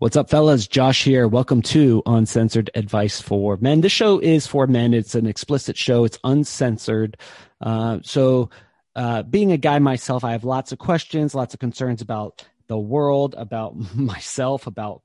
What's 0.00 0.16
up, 0.16 0.30
fellas? 0.30 0.66
Josh 0.66 1.04
here. 1.04 1.28
Welcome 1.28 1.60
to 1.60 2.02
Uncensored 2.06 2.70
Advice 2.74 3.20
for 3.20 3.58
Men. 3.58 3.82
This 3.82 3.92
show 3.92 4.18
is 4.18 4.46
for 4.46 4.66
men. 4.66 4.94
It's 4.94 5.14
an 5.14 5.26
explicit 5.26 5.76
show. 5.76 6.04
It's 6.04 6.18
uncensored. 6.24 7.18
Uh, 7.60 7.98
so, 8.02 8.48
uh, 8.96 9.24
being 9.24 9.52
a 9.52 9.58
guy 9.58 9.78
myself, 9.78 10.24
I 10.24 10.32
have 10.32 10.42
lots 10.42 10.72
of 10.72 10.78
questions, 10.78 11.34
lots 11.34 11.52
of 11.52 11.60
concerns 11.60 12.00
about 12.00 12.46
the 12.66 12.78
world, 12.78 13.34
about 13.36 13.76
myself, 13.94 14.66
about 14.66 15.02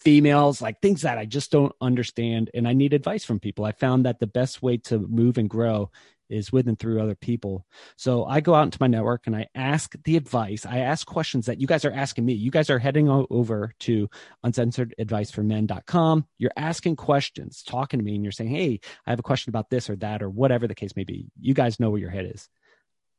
females, 0.00 0.60
like 0.60 0.80
things 0.80 1.02
that 1.02 1.18
I 1.18 1.24
just 1.24 1.52
don't 1.52 1.76
understand. 1.80 2.50
And 2.52 2.66
I 2.66 2.72
need 2.72 2.94
advice 2.94 3.24
from 3.24 3.38
people. 3.38 3.64
I 3.64 3.70
found 3.70 4.06
that 4.06 4.18
the 4.18 4.26
best 4.26 4.60
way 4.60 4.76
to 4.78 4.98
move 4.98 5.38
and 5.38 5.48
grow 5.48 5.92
is 6.32 6.52
with 6.52 6.68
and 6.68 6.78
through 6.78 7.00
other 7.00 7.14
people. 7.14 7.66
So 7.96 8.24
I 8.24 8.40
go 8.40 8.54
out 8.54 8.64
into 8.64 8.78
my 8.80 8.86
network 8.86 9.26
and 9.26 9.36
I 9.36 9.48
ask 9.54 9.94
the 10.04 10.16
advice. 10.16 10.66
I 10.66 10.78
ask 10.78 11.06
questions 11.06 11.46
that 11.46 11.60
you 11.60 11.66
guys 11.66 11.84
are 11.84 11.92
asking 11.92 12.24
me. 12.24 12.32
You 12.32 12.50
guys 12.50 12.70
are 12.70 12.78
heading 12.78 13.08
over 13.08 13.74
to 13.80 14.08
uncensoredadviceformen.com. 14.44 16.26
You're 16.38 16.52
asking 16.56 16.96
questions, 16.96 17.62
talking 17.62 18.00
to 18.00 18.04
me, 18.04 18.14
and 18.14 18.24
you're 18.24 18.32
saying, 18.32 18.50
Hey, 18.50 18.80
I 19.06 19.10
have 19.10 19.18
a 19.18 19.24
question 19.24 19.50
about 19.50 19.70
this 19.70 19.90
or 19.90 19.96
that, 19.96 20.22
or 20.22 20.30
whatever 20.30 20.66
the 20.66 20.74
case 20.74 20.96
may 20.96 21.04
be. 21.04 21.30
You 21.38 21.54
guys 21.54 21.78
know 21.78 21.90
where 21.90 22.00
your 22.00 22.10
head 22.10 22.30
is. 22.32 22.48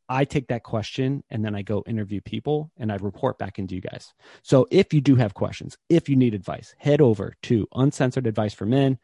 I 0.10 0.26
take 0.26 0.48
that 0.50 0.64
question 0.64 1.24
and 1.30 1.44
then 1.46 1.56
I 1.56 1.62
go 1.62 1.84
interview 1.88 2.22
people 2.22 2.72
and 2.78 2.92
I 2.92 2.96
report 2.96 3.38
back 3.38 3.58
into 3.58 3.76
you 3.76 3.82
guys. 3.82 4.14
So 4.42 4.68
if 4.70 4.94
you 4.94 5.02
do 5.02 5.16
have 5.16 5.34
questions, 5.34 5.78
if 5.90 6.10
you 6.10 6.16
need 6.16 6.34
advice, 6.34 6.76
head 6.78 7.02
over 7.02 7.36
to 7.44 7.68
Uncensored 7.74 8.28
Advice 8.28 8.54
for 8.54 8.66
Men 8.66 9.00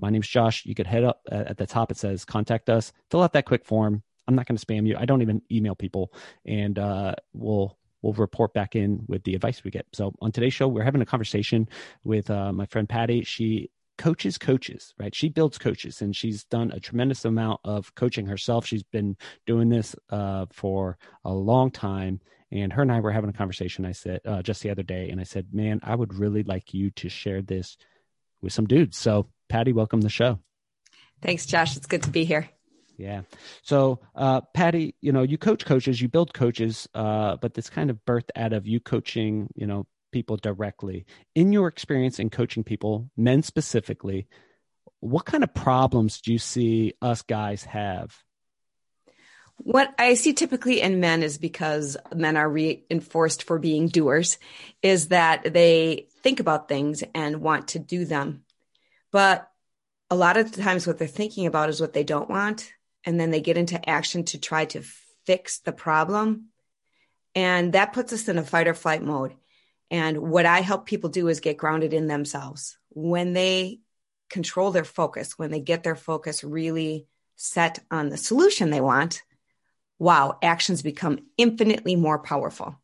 my 0.00 0.10
name's 0.10 0.28
Josh. 0.28 0.64
You 0.66 0.74
could 0.74 0.86
head 0.86 1.04
up 1.04 1.20
at 1.30 1.56
the 1.56 1.66
top. 1.66 1.90
It 1.90 1.98
says 1.98 2.24
contact 2.24 2.68
us. 2.68 2.92
Fill 3.10 3.22
out 3.22 3.32
that 3.34 3.46
quick 3.46 3.64
form. 3.64 4.02
I'm 4.26 4.34
not 4.34 4.46
going 4.46 4.56
to 4.56 4.64
spam 4.64 4.86
you. 4.86 4.96
I 4.96 5.04
don't 5.04 5.22
even 5.22 5.42
email 5.50 5.74
people, 5.74 6.12
and 6.44 6.78
uh, 6.78 7.14
we'll 7.32 7.76
we'll 8.02 8.12
report 8.14 8.54
back 8.54 8.76
in 8.76 9.04
with 9.08 9.24
the 9.24 9.34
advice 9.34 9.62
we 9.64 9.70
get. 9.70 9.86
So 9.92 10.14
on 10.20 10.32
today's 10.32 10.54
show, 10.54 10.68
we're 10.68 10.84
having 10.84 11.02
a 11.02 11.06
conversation 11.06 11.68
with 12.04 12.30
uh, 12.30 12.52
my 12.52 12.66
friend 12.66 12.88
Patty. 12.88 13.24
She 13.24 13.70
coaches 13.98 14.38
coaches, 14.38 14.94
right? 14.98 15.14
She 15.14 15.28
builds 15.28 15.58
coaches, 15.58 16.00
and 16.00 16.14
she's 16.14 16.44
done 16.44 16.70
a 16.70 16.80
tremendous 16.80 17.24
amount 17.24 17.60
of 17.64 17.94
coaching 17.94 18.26
herself. 18.26 18.66
She's 18.66 18.82
been 18.82 19.16
doing 19.46 19.68
this 19.68 19.94
uh, 20.08 20.46
for 20.52 20.96
a 21.24 21.32
long 21.32 21.70
time. 21.70 22.20
And 22.52 22.72
her 22.72 22.82
and 22.82 22.90
I 22.90 22.98
were 22.98 23.12
having 23.12 23.30
a 23.30 23.34
conversation. 23.34 23.84
I 23.84 23.92
said 23.92 24.20
uh, 24.24 24.42
just 24.42 24.62
the 24.62 24.70
other 24.70 24.82
day, 24.82 25.10
and 25.10 25.20
I 25.20 25.24
said, 25.24 25.48
"Man, 25.52 25.80
I 25.82 25.94
would 25.94 26.14
really 26.14 26.42
like 26.42 26.74
you 26.74 26.90
to 26.92 27.08
share 27.08 27.42
this 27.42 27.76
with 28.42 28.52
some 28.52 28.66
dudes." 28.66 28.98
So 28.98 29.28
Patty, 29.50 29.72
welcome 29.72 30.00
to 30.00 30.04
the 30.04 30.10
show. 30.10 30.38
Thanks, 31.20 31.44
Josh. 31.44 31.76
It's 31.76 31.86
good 31.86 32.04
to 32.04 32.10
be 32.10 32.24
here. 32.24 32.48
Yeah. 32.96 33.22
So, 33.62 34.00
uh, 34.14 34.42
Patty, 34.54 34.94
you 35.00 35.10
know, 35.10 35.22
you 35.22 35.38
coach 35.38 35.66
coaches, 35.66 36.00
you 36.00 36.08
build 36.08 36.32
coaches, 36.32 36.88
uh, 36.94 37.36
but 37.36 37.54
this 37.54 37.68
kind 37.68 37.90
of 37.90 37.98
birthed 38.06 38.30
out 38.36 38.52
of 38.52 38.66
you 38.66 38.78
coaching, 38.78 39.48
you 39.56 39.66
know, 39.66 39.86
people 40.12 40.36
directly. 40.36 41.04
In 41.34 41.52
your 41.52 41.66
experience 41.66 42.18
in 42.18 42.30
coaching 42.30 42.62
people, 42.62 43.10
men 43.16 43.42
specifically, 43.42 44.28
what 45.00 45.24
kind 45.24 45.42
of 45.42 45.52
problems 45.52 46.20
do 46.20 46.32
you 46.32 46.38
see 46.38 46.94
us 47.02 47.22
guys 47.22 47.64
have? 47.64 48.16
What 49.56 49.92
I 49.98 50.14
see 50.14 50.32
typically 50.32 50.80
in 50.80 51.00
men 51.00 51.22
is 51.22 51.38
because 51.38 51.96
men 52.14 52.36
are 52.36 52.48
reinforced 52.48 53.42
for 53.42 53.58
being 53.58 53.88
doers, 53.88 54.38
is 54.80 55.08
that 55.08 55.52
they 55.52 56.06
think 56.22 56.38
about 56.38 56.68
things 56.68 57.02
and 57.14 57.42
want 57.42 57.68
to 57.68 57.78
do 57.78 58.04
them. 58.04 58.44
But 59.12 59.50
a 60.10 60.16
lot 60.16 60.36
of 60.36 60.52
the 60.52 60.62
times, 60.62 60.86
what 60.86 60.98
they're 60.98 61.08
thinking 61.08 61.46
about 61.46 61.68
is 61.68 61.80
what 61.80 61.92
they 61.92 62.04
don't 62.04 62.30
want. 62.30 62.72
And 63.04 63.18
then 63.18 63.30
they 63.30 63.40
get 63.40 63.56
into 63.56 63.88
action 63.88 64.24
to 64.26 64.38
try 64.38 64.66
to 64.66 64.82
fix 65.24 65.58
the 65.60 65.72
problem. 65.72 66.46
And 67.34 67.72
that 67.72 67.92
puts 67.92 68.12
us 68.12 68.28
in 68.28 68.38
a 68.38 68.42
fight 68.42 68.68
or 68.68 68.74
flight 68.74 69.02
mode. 69.02 69.34
And 69.90 70.18
what 70.18 70.46
I 70.46 70.60
help 70.60 70.86
people 70.86 71.10
do 71.10 71.28
is 71.28 71.40
get 71.40 71.56
grounded 71.56 71.92
in 71.92 72.06
themselves. 72.06 72.78
When 72.90 73.32
they 73.32 73.80
control 74.28 74.70
their 74.70 74.84
focus, 74.84 75.38
when 75.38 75.50
they 75.50 75.60
get 75.60 75.82
their 75.82 75.96
focus 75.96 76.44
really 76.44 77.06
set 77.36 77.78
on 77.90 78.08
the 78.08 78.16
solution 78.16 78.70
they 78.70 78.80
want, 78.80 79.22
wow, 79.98 80.38
actions 80.42 80.82
become 80.82 81.20
infinitely 81.36 81.96
more 81.96 82.18
powerful. 82.18 82.80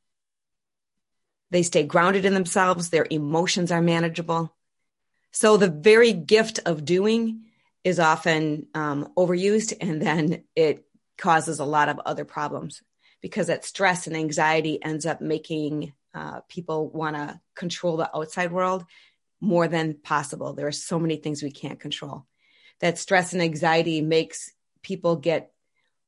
They 1.51 1.63
stay 1.63 1.85
grounded 1.85 2.25
in 2.25 2.35
themselves, 2.35 2.91
their 2.91 3.07
emotions 3.09 3.71
are 3.71 3.83
manageable, 3.83 4.56
so 5.37 5.59
the 5.59 5.69
very 5.69 6.15
gift 6.15 6.61
of 6.65 6.87
doing 6.87 7.43
is 7.85 8.01
often 8.01 8.69
um, 8.73 9.13
overused, 9.19 9.75
and 9.83 10.01
then 10.01 10.45
it 10.57 10.87
causes 11.19 11.59
a 11.59 11.65
lot 11.67 11.91
of 11.91 12.01
other 12.07 12.25
problems 12.25 12.83
because 13.21 13.49
that 13.49 13.63
stress 13.63 14.07
and 14.07 14.17
anxiety 14.17 14.83
ends 14.83 15.05
up 15.05 15.21
making 15.21 15.93
uh, 16.15 16.41
people 16.49 16.89
want 16.89 17.17
to 17.17 17.39
control 17.55 17.99
the 17.99 18.17
outside 18.17 18.51
world 18.51 18.87
more 19.39 19.69
than 19.69 19.93
possible. 19.93 20.55
There 20.55 20.69
are 20.69 20.73
so 20.73 20.99
many 20.99 21.17
things 21.17 21.43
we 21.43 21.51
can't 21.51 21.79
control. 21.79 22.25
That 22.81 22.97
stress 22.97 23.35
and 23.35 23.43
anxiety 23.43 24.01
makes 24.01 24.51
people 24.83 25.17
get 25.17 25.53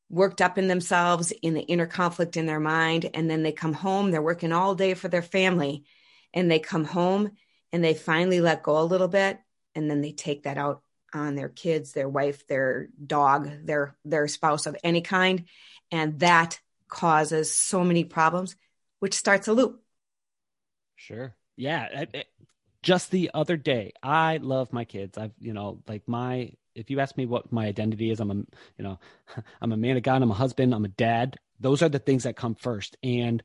worked 0.08 0.40
up 0.40 0.56
in 0.56 0.68
themselves 0.68 1.32
in 1.42 1.52
the 1.52 1.60
inner 1.60 1.86
conflict 1.86 2.38
in 2.38 2.46
their 2.46 2.60
mind 2.60 3.10
and 3.12 3.28
then 3.28 3.42
they 3.42 3.52
come 3.52 3.74
home 3.74 4.10
they're 4.10 4.22
working 4.22 4.52
all 4.52 4.74
day 4.74 4.94
for 4.94 5.08
their 5.08 5.20
family 5.20 5.84
and 6.32 6.50
they 6.50 6.58
come 6.58 6.86
home 6.86 7.30
and 7.72 7.82
they 7.82 7.94
finally 7.94 8.40
let 8.40 8.62
go 8.62 8.80
a 8.80 8.84
little 8.84 9.08
bit 9.08 9.38
and 9.74 9.90
then 9.90 10.00
they 10.00 10.12
take 10.12 10.44
that 10.44 10.58
out 10.58 10.82
on 11.14 11.34
their 11.34 11.48
kids 11.48 11.92
their 11.92 12.08
wife 12.08 12.46
their 12.46 12.88
dog 13.04 13.50
their 13.64 13.96
their 14.04 14.28
spouse 14.28 14.66
of 14.66 14.76
any 14.84 15.00
kind 15.00 15.44
and 15.90 16.20
that 16.20 16.60
causes 16.88 17.54
so 17.54 17.82
many 17.82 18.04
problems 18.04 18.56
which 19.00 19.14
starts 19.14 19.48
a 19.48 19.52
loop. 19.52 19.82
Sure. 20.96 21.34
Yeah 21.56 22.04
just 22.80 23.10
the 23.10 23.30
other 23.34 23.56
day 23.56 23.92
i 24.02 24.36
love 24.36 24.72
my 24.72 24.84
kids. 24.84 25.18
I've 25.18 25.32
you 25.40 25.52
know 25.52 25.82
like 25.88 26.06
my 26.06 26.52
if 26.74 26.90
you 26.90 27.00
ask 27.00 27.16
me 27.16 27.26
what 27.26 27.50
my 27.52 27.66
identity 27.66 28.10
is 28.10 28.20
i'm 28.20 28.30
a 28.30 28.34
you 28.34 28.84
know 28.84 28.98
i'm 29.60 29.72
a 29.72 29.76
man 29.76 29.96
of 29.96 30.02
god 30.02 30.22
i'm 30.22 30.30
a 30.30 30.34
husband 30.34 30.74
i'm 30.74 30.84
a 30.84 30.88
dad. 30.88 31.36
Those 31.60 31.82
are 31.82 31.88
the 31.88 31.98
things 31.98 32.22
that 32.22 32.36
come 32.36 32.54
first. 32.54 32.96
And 33.02 33.42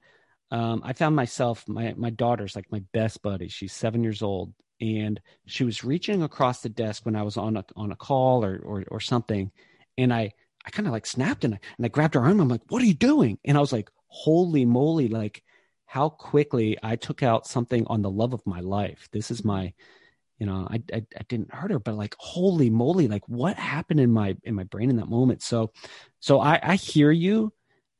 um, 0.53 0.81
I 0.85 0.93
found 0.93 1.15
myself, 1.15 1.67
my, 1.67 1.95
my 1.97 2.11
daughter's 2.11 2.55
like 2.55 2.71
my 2.71 2.83
best 2.93 3.23
buddy. 3.23 3.47
She's 3.47 3.73
seven 3.73 4.03
years 4.03 4.21
old. 4.21 4.53
And 4.79 5.19
she 5.47 5.63
was 5.63 5.83
reaching 5.83 6.21
across 6.21 6.61
the 6.61 6.69
desk 6.69 7.07
when 7.07 7.15
I 7.15 7.23
was 7.23 7.37
on 7.37 7.57
a, 7.57 7.65
on 7.75 7.91
a 7.91 7.95
call 7.95 8.45
or, 8.45 8.61
or, 8.63 8.83
or 8.89 8.99
something. 8.99 9.51
And 9.97 10.13
I, 10.13 10.31
I 10.63 10.69
kind 10.69 10.87
of 10.87 10.93
like 10.93 11.07
snapped 11.07 11.43
and 11.43 11.55
I, 11.55 11.59
and 11.77 11.85
I 11.85 11.89
grabbed 11.89 12.13
her 12.13 12.21
arm. 12.21 12.39
I'm 12.39 12.49
like, 12.49 12.61
what 12.69 12.83
are 12.83 12.85
you 12.85 12.93
doing? 12.93 13.39
And 13.43 13.57
I 13.57 13.61
was 13.61 13.73
like, 13.73 13.89
holy 14.07 14.63
moly, 14.63 15.07
like 15.07 15.41
how 15.87 16.09
quickly 16.09 16.77
I 16.83 16.97
took 16.97 17.23
out 17.23 17.47
something 17.47 17.87
on 17.87 18.03
the 18.03 18.11
love 18.11 18.33
of 18.33 18.45
my 18.45 18.59
life. 18.59 19.09
This 19.11 19.31
is 19.31 19.43
my, 19.43 19.73
you 20.37 20.45
know, 20.45 20.67
I, 20.69 20.83
I, 20.93 21.03
I 21.17 21.23
didn't 21.29 21.51
hurt 21.53 21.71
her, 21.71 21.79
but 21.79 21.95
like, 21.95 22.15
holy 22.19 22.69
moly, 22.69 23.07
like 23.07 23.27
what 23.27 23.57
happened 23.57 24.01
in 24.01 24.11
my, 24.11 24.37
in 24.43 24.53
my 24.53 24.65
brain 24.65 24.91
in 24.91 24.97
that 24.97 25.09
moment? 25.09 25.41
So, 25.41 25.71
so 26.19 26.39
I, 26.39 26.59
I 26.61 26.75
hear 26.75 27.09
you 27.09 27.53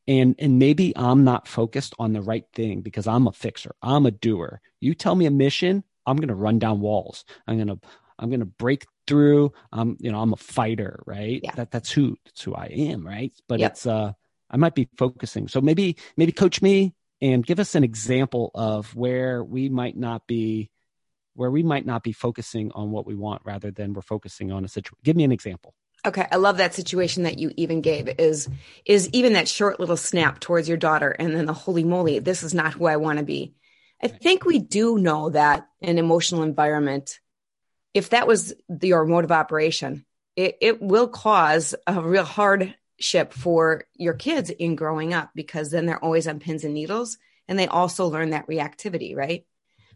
and 0.08 0.36
and 0.40 0.60
maybe 0.60 0.94
i'm 0.96 1.24
not 1.24 1.48
focused 1.48 1.94
on 2.00 2.14
the 2.14 2.22
right 2.22 2.46
thing 2.54 2.82
because 2.82 3.08
i'm 3.08 3.28
a 3.28 3.32
fixer. 3.32 3.76
I'm 3.82 4.06
a 4.06 4.12
doer. 4.12 4.62
You 4.80 4.94
tell 4.94 5.16
me 5.16 5.26
a 5.26 5.32
mission 5.32 5.84
i'm 6.06 6.18
going 6.18 6.28
to 6.30 6.36
run 6.36 6.60
down 6.60 6.80
walls. 6.80 7.26
I'm 7.48 7.58
going 7.58 7.68
to 7.68 7.80
i'm 8.20 8.30
going 8.30 8.42
to 8.42 8.46
break 8.46 8.86
through. 9.08 9.54
I'm 9.72 9.98
you 10.00 10.12
know 10.12 10.20
i'm 10.20 10.34
a 10.34 10.38
fighter 10.38 11.04
right? 11.06 11.40
Yeah. 11.44 11.56
that 11.56 11.72
that's 11.72 11.92
who 11.92 12.18
that's 12.26 12.42
who 12.42 12.54
i 12.54 12.66
am 12.66 13.06
right? 13.06 13.34
But 13.48 13.60
yep. 13.60 13.72
it's 13.72 13.86
uh 13.86 14.14
i 14.50 14.58
might 14.58 14.76
be 14.76 14.90
focusing. 14.98 15.48
So 15.48 15.62
maybe 15.62 15.98
maybe 16.18 16.32
coach 16.32 16.62
me 16.62 16.94
and 17.22 17.46
give 17.46 17.60
us 17.60 17.76
an 17.76 17.84
example 17.86 18.52
of 18.54 18.94
where 18.96 19.44
we 19.44 19.70
might 19.70 19.98
not 19.98 20.28
be 20.28 20.70
where 21.36 21.50
we 21.50 21.64
might 21.64 21.86
not 21.86 22.04
be 22.04 22.12
focusing 22.12 22.72
on 22.74 22.92
what 22.92 23.08
we 23.08 23.16
want 23.16 23.42
rather 23.44 23.72
than 23.72 23.94
we're 23.94 24.02
focusing 24.02 24.52
on 24.52 24.66
a 24.66 24.68
situation 24.68 24.98
give 25.04 25.16
me 25.16 25.24
an 25.24 25.32
example 25.32 25.74
Okay, 26.06 26.28
I 26.30 26.36
love 26.36 26.58
that 26.58 26.74
situation 26.74 27.24
that 27.24 27.40
you 27.40 27.52
even 27.56 27.82
gave 27.82 28.10
is 28.20 28.50
is 28.86 29.10
even 29.14 29.34
that 29.34 29.48
short 29.48 29.80
little 29.80 29.98
snap 29.98 30.40
towards 30.40 30.68
your 30.68 30.78
daughter 30.78 31.12
and 31.12 31.36
then 31.36 31.46
the 31.46 31.54
holy 31.54 31.84
moly, 31.84 32.20
this 32.20 32.44
is 32.44 32.54
not 32.54 32.74
who 32.74 32.86
I 32.86 32.98
want 32.98 33.20
to 33.20 33.26
be. 33.26 33.54
I 34.02 34.10
think 34.10 34.44
we 34.44 34.60
do 34.60 34.98
know 34.98 35.30
that 35.30 35.66
an 35.82 35.98
emotional 35.98 36.44
environment 36.44 37.20
if 37.94 38.10
that 38.10 38.28
was 38.28 38.54
your 38.82 39.06
mode 39.06 39.24
of 39.24 39.32
operation, 39.32 40.06
it, 40.36 40.58
it 40.62 40.82
will 40.82 41.08
cause 41.08 41.76
a 41.86 42.02
real 42.02 42.24
hardship 42.24 43.34
for 43.34 43.84
your 43.96 44.14
kids 44.14 44.50
in 44.50 44.76
growing 44.76 45.14
up 45.14 45.30
because 45.36 45.70
then 45.70 45.86
they're 45.86 46.04
always 46.04 46.28
on 46.28 46.40
pins 46.40 46.64
and 46.64 46.74
needles 46.74 47.18
and 47.48 47.60
they 47.60 47.68
also 47.68 48.08
learn 48.08 48.32
that 48.32 48.48
reactivity, 48.48 49.16
right? 49.16 49.46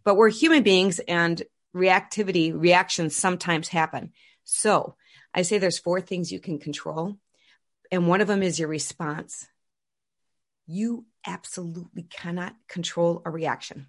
But 0.04 0.16
we're 0.16 0.30
human 0.30 0.64
beings 0.64 1.00
and 1.00 1.42
reactivity 1.76 2.54
reactions 2.58 3.16
sometimes 3.16 3.68
happen. 3.68 4.12
So 4.50 4.96
I 5.34 5.42
say 5.42 5.58
there's 5.58 5.78
four 5.78 6.00
things 6.00 6.32
you 6.32 6.40
can 6.40 6.58
control, 6.58 7.18
and 7.92 8.08
one 8.08 8.22
of 8.22 8.28
them 8.28 8.42
is 8.42 8.58
your 8.58 8.70
response. 8.70 9.46
You 10.66 11.06
absolutely 11.26 12.04
cannot 12.04 12.56
control 12.70 13.22
a 13.26 13.30
reaction. 13.30 13.88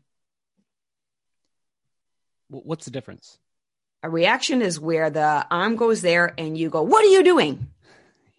What's 2.48 2.86
the 2.86 2.90
difference? 2.90 3.38
A 4.02 4.10
reaction 4.10 4.60
is 4.60 4.80
where 4.80 5.10
the 5.10 5.46
arm 5.48 5.76
goes 5.76 6.02
there 6.02 6.34
and 6.36 6.58
you 6.58 6.70
go, 6.70 6.82
What 6.82 7.04
are 7.04 7.08
you 7.08 7.22
doing? 7.24 7.68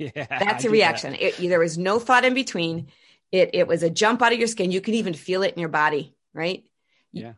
Yeah, 0.02 0.28
that's 0.30 0.64
a 0.64 0.70
reaction. 0.70 1.12
That. 1.12 1.42
It, 1.44 1.50
there 1.50 1.60
was 1.60 1.78
no 1.78 2.00
thought 2.00 2.24
in 2.24 2.34
between. 2.34 2.88
It, 3.34 3.50
it 3.52 3.68
was 3.68 3.84
a 3.84 3.90
jump 3.90 4.22
out 4.22 4.32
of 4.32 4.40
your 4.40 4.48
skin. 4.48 4.72
You 4.72 4.80
can 4.80 4.94
even 4.94 5.14
feel 5.14 5.44
it 5.44 5.54
in 5.56 5.60
your 5.60 5.68
body, 5.68 6.16
right? 6.34 6.64
Yeah. 7.12 7.34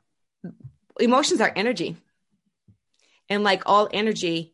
emotions 0.99 1.41
are 1.41 1.51
energy. 1.55 1.97
And 3.29 3.43
like 3.43 3.63
all 3.65 3.89
energy, 3.91 4.50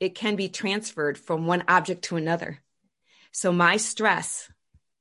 it 0.00 0.14
can 0.14 0.36
be 0.36 0.48
transferred 0.48 1.18
from 1.18 1.46
one 1.46 1.64
object 1.68 2.04
to 2.04 2.16
another. 2.16 2.60
So 3.32 3.52
my 3.52 3.76
stress, 3.76 4.50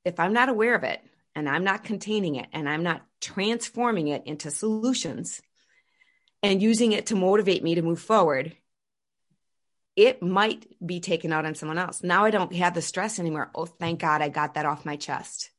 if 0.04 0.20
I'm 0.20 0.34
not 0.34 0.50
aware 0.50 0.76
of 0.76 0.84
it 0.84 1.02
and 1.36 1.50
I'm 1.50 1.64
not 1.64 1.84
containing 1.84 2.36
it 2.36 2.48
and 2.52 2.68
I'm 2.68 2.84
not 2.84 3.06
transforming 3.22 4.08
it 4.08 4.24
into 4.26 4.52
solutions 4.52 5.42
and 6.44 6.62
using 6.62 6.92
it 6.92 7.08
to 7.08 7.16
motivate 7.16 7.64
me 7.64 7.76
to 7.76 7.82
move 7.82 8.00
forward, 8.00 8.56
it 9.96 10.22
might 10.22 10.66
be 10.86 11.00
taken 11.00 11.32
out 11.32 11.46
on 11.46 11.56
someone 11.56 11.78
else. 11.78 12.04
Now 12.04 12.26
I 12.26 12.32
don't 12.32 12.54
have 12.56 12.74
the 12.74 12.82
stress 12.82 13.20
anymore. 13.20 13.50
Oh, 13.56 13.66
thank 13.66 14.00
God 14.00 14.22
I 14.22 14.30
got 14.30 14.56
that 14.56 14.66
off 14.66 14.86
my 14.86 14.98
chest. 14.98 15.50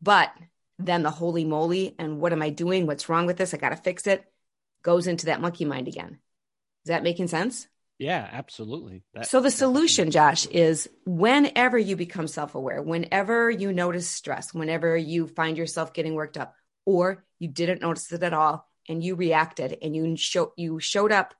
But 0.00 0.32
then 0.78 1.02
the 1.02 1.10
holy 1.10 1.44
moly 1.44 1.94
and 1.98 2.20
what 2.20 2.32
am 2.32 2.42
I 2.42 2.50
doing? 2.50 2.86
What's 2.86 3.08
wrong 3.08 3.26
with 3.26 3.36
this? 3.36 3.54
I 3.54 3.58
got 3.58 3.70
to 3.70 3.76
fix 3.76 4.06
it 4.06 4.24
goes 4.84 5.08
into 5.08 5.26
that 5.26 5.40
monkey 5.40 5.64
mind 5.64 5.88
again. 5.88 6.18
Is 6.84 6.88
that 6.88 7.02
making 7.02 7.26
sense? 7.26 7.66
Yeah, 7.98 8.28
absolutely. 8.32 9.02
That, 9.14 9.28
so 9.28 9.40
the 9.40 9.50
solution, 9.50 10.10
Josh, 10.10 10.46
is 10.46 10.88
whenever 11.06 11.78
you 11.78 11.94
become 11.94 12.26
self-aware, 12.26 12.82
whenever 12.82 13.50
you 13.50 13.72
notice 13.72 14.08
stress, 14.08 14.52
whenever 14.52 14.96
you 14.96 15.28
find 15.28 15.56
yourself 15.56 15.92
getting 15.92 16.14
worked 16.14 16.36
up, 16.36 16.54
or 16.84 17.24
you 17.38 17.48
didn't 17.48 17.82
notice 17.82 18.12
it 18.12 18.22
at 18.22 18.34
all 18.34 18.68
and 18.88 19.02
you 19.02 19.14
reacted 19.14 19.78
and 19.80 19.94
you 19.94 20.16
show 20.16 20.52
you 20.56 20.80
showed 20.80 21.12
up 21.12 21.34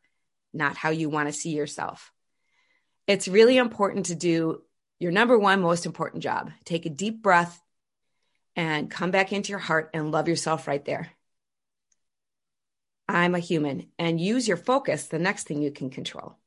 not 0.53 0.77
how 0.77 0.91
you 0.91 1.09
want 1.11 1.29
to 1.29 1.33
see 1.33 1.51
yourself. 1.51 2.12
It's 3.06 3.29
really 3.29 3.56
important 3.56 4.06
to 4.06 4.15
do 4.15 4.62
your 4.99 5.12
number 5.12 5.39
one 5.39 5.61
most 5.61 5.85
important 5.85 6.23
job. 6.23 6.51
Take 6.65 6.87
a 6.87 6.91
deep 6.91 7.23
breath 7.23 7.61
and 8.56 8.91
come 8.91 9.11
back 9.11 9.33
into 9.33 9.51
your 9.51 9.59
heart 9.59 9.91
and 9.93 10.12
love 10.12 10.29
yourself 10.29 10.67
right 10.67 10.85
there. 10.85 11.11
I'm 13.06 13.35
a 13.35 13.41
human 13.41 13.89
and 13.99 14.21
use 14.21 14.49
your 14.49 14.56
focus, 14.56 15.09
the 15.09 15.19
next 15.19 15.47
thing 15.47 15.61
you 15.61 15.71
can 15.71 15.91
control. 15.91 16.39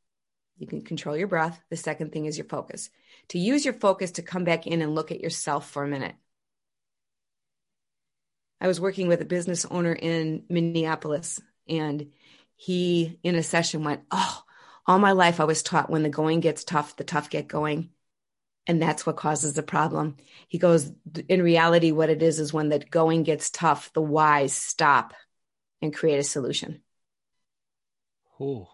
You 0.57 0.67
can 0.67 0.81
control 0.81 1.15
your 1.15 1.27
breath. 1.27 1.61
The 1.69 1.77
second 1.77 2.11
thing 2.11 2.25
is 2.25 2.37
your 2.37 2.47
focus. 2.47 2.89
To 3.29 3.39
use 3.39 3.63
your 3.63 3.75
focus 3.75 4.11
to 4.11 4.21
come 4.21 4.43
back 4.43 4.65
in 4.65 4.81
and 4.81 4.95
look 4.95 5.11
at 5.11 5.21
yourself 5.21 5.69
for 5.69 5.83
a 5.83 5.87
minute. 5.87 6.15
I 8.59 8.67
was 8.67 8.81
working 8.81 9.07
with 9.07 9.21
a 9.21 9.25
business 9.25 9.65
owner 9.65 9.93
in 9.93 10.43
Minneapolis 10.49 11.39
and 11.69 12.11
he 12.55 13.19
in 13.21 13.35
a 13.35 13.43
session 13.43 13.83
went, 13.83 14.01
Oh, 14.09 14.43
all 14.87 14.97
my 14.97 15.11
life 15.11 15.39
I 15.39 15.45
was 15.45 15.61
taught 15.61 15.91
when 15.91 16.01
the 16.01 16.09
going 16.09 16.39
gets 16.39 16.63
tough, 16.63 16.95
the 16.95 17.03
tough 17.03 17.29
get 17.29 17.47
going. 17.47 17.91
And 18.65 18.81
that's 18.81 19.05
what 19.05 19.15
causes 19.15 19.53
the 19.53 19.63
problem. 19.63 20.17
He 20.47 20.57
goes, 20.57 20.91
In 21.29 21.41
reality, 21.41 21.91
what 21.91 22.09
it 22.09 22.23
is 22.23 22.39
is 22.39 22.51
when 22.51 22.69
the 22.69 22.79
going 22.79 23.23
gets 23.23 23.49
tough, 23.51 23.91
the 23.93 24.01
wise 24.01 24.53
stop 24.53 25.13
and 25.81 25.95
create 25.95 26.17
a 26.19 26.23
solution. 26.23 26.81
Oh, 28.39 28.69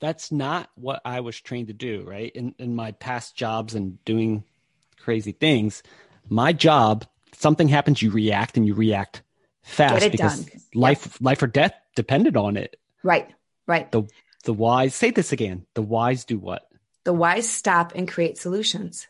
that's 0.00 0.30
not 0.32 0.70
what 0.74 1.00
I 1.04 1.20
was 1.20 1.40
trained 1.40 1.68
to 1.68 1.74
do, 1.74 2.02
right? 2.06 2.34
In 2.34 2.54
in 2.58 2.74
my 2.74 2.92
past 2.92 3.36
jobs 3.36 3.74
and 3.74 4.02
doing 4.04 4.44
crazy 4.98 5.32
things, 5.32 5.82
my 6.28 6.52
job, 6.52 7.06
something 7.32 7.68
happens, 7.68 8.02
you 8.02 8.10
react 8.10 8.56
and 8.56 8.66
you 8.66 8.74
react 8.74 9.22
fast 9.62 10.10
because 10.10 10.44
done. 10.44 10.60
life 10.74 11.06
yep. 11.06 11.16
life 11.20 11.42
or 11.42 11.46
death 11.46 11.74
depended 11.94 12.36
on 12.36 12.56
it. 12.56 12.76
Right. 13.02 13.30
Right. 13.66 13.90
The 13.90 14.04
the 14.44 14.52
wise 14.52 14.94
say 14.94 15.10
this 15.10 15.32
again. 15.32 15.66
The 15.74 15.82
wise 15.82 16.24
do 16.24 16.38
what? 16.38 16.68
The 17.04 17.12
wise 17.12 17.48
stop 17.48 17.92
and 17.94 18.08
create 18.08 18.38
solutions. 18.38 19.08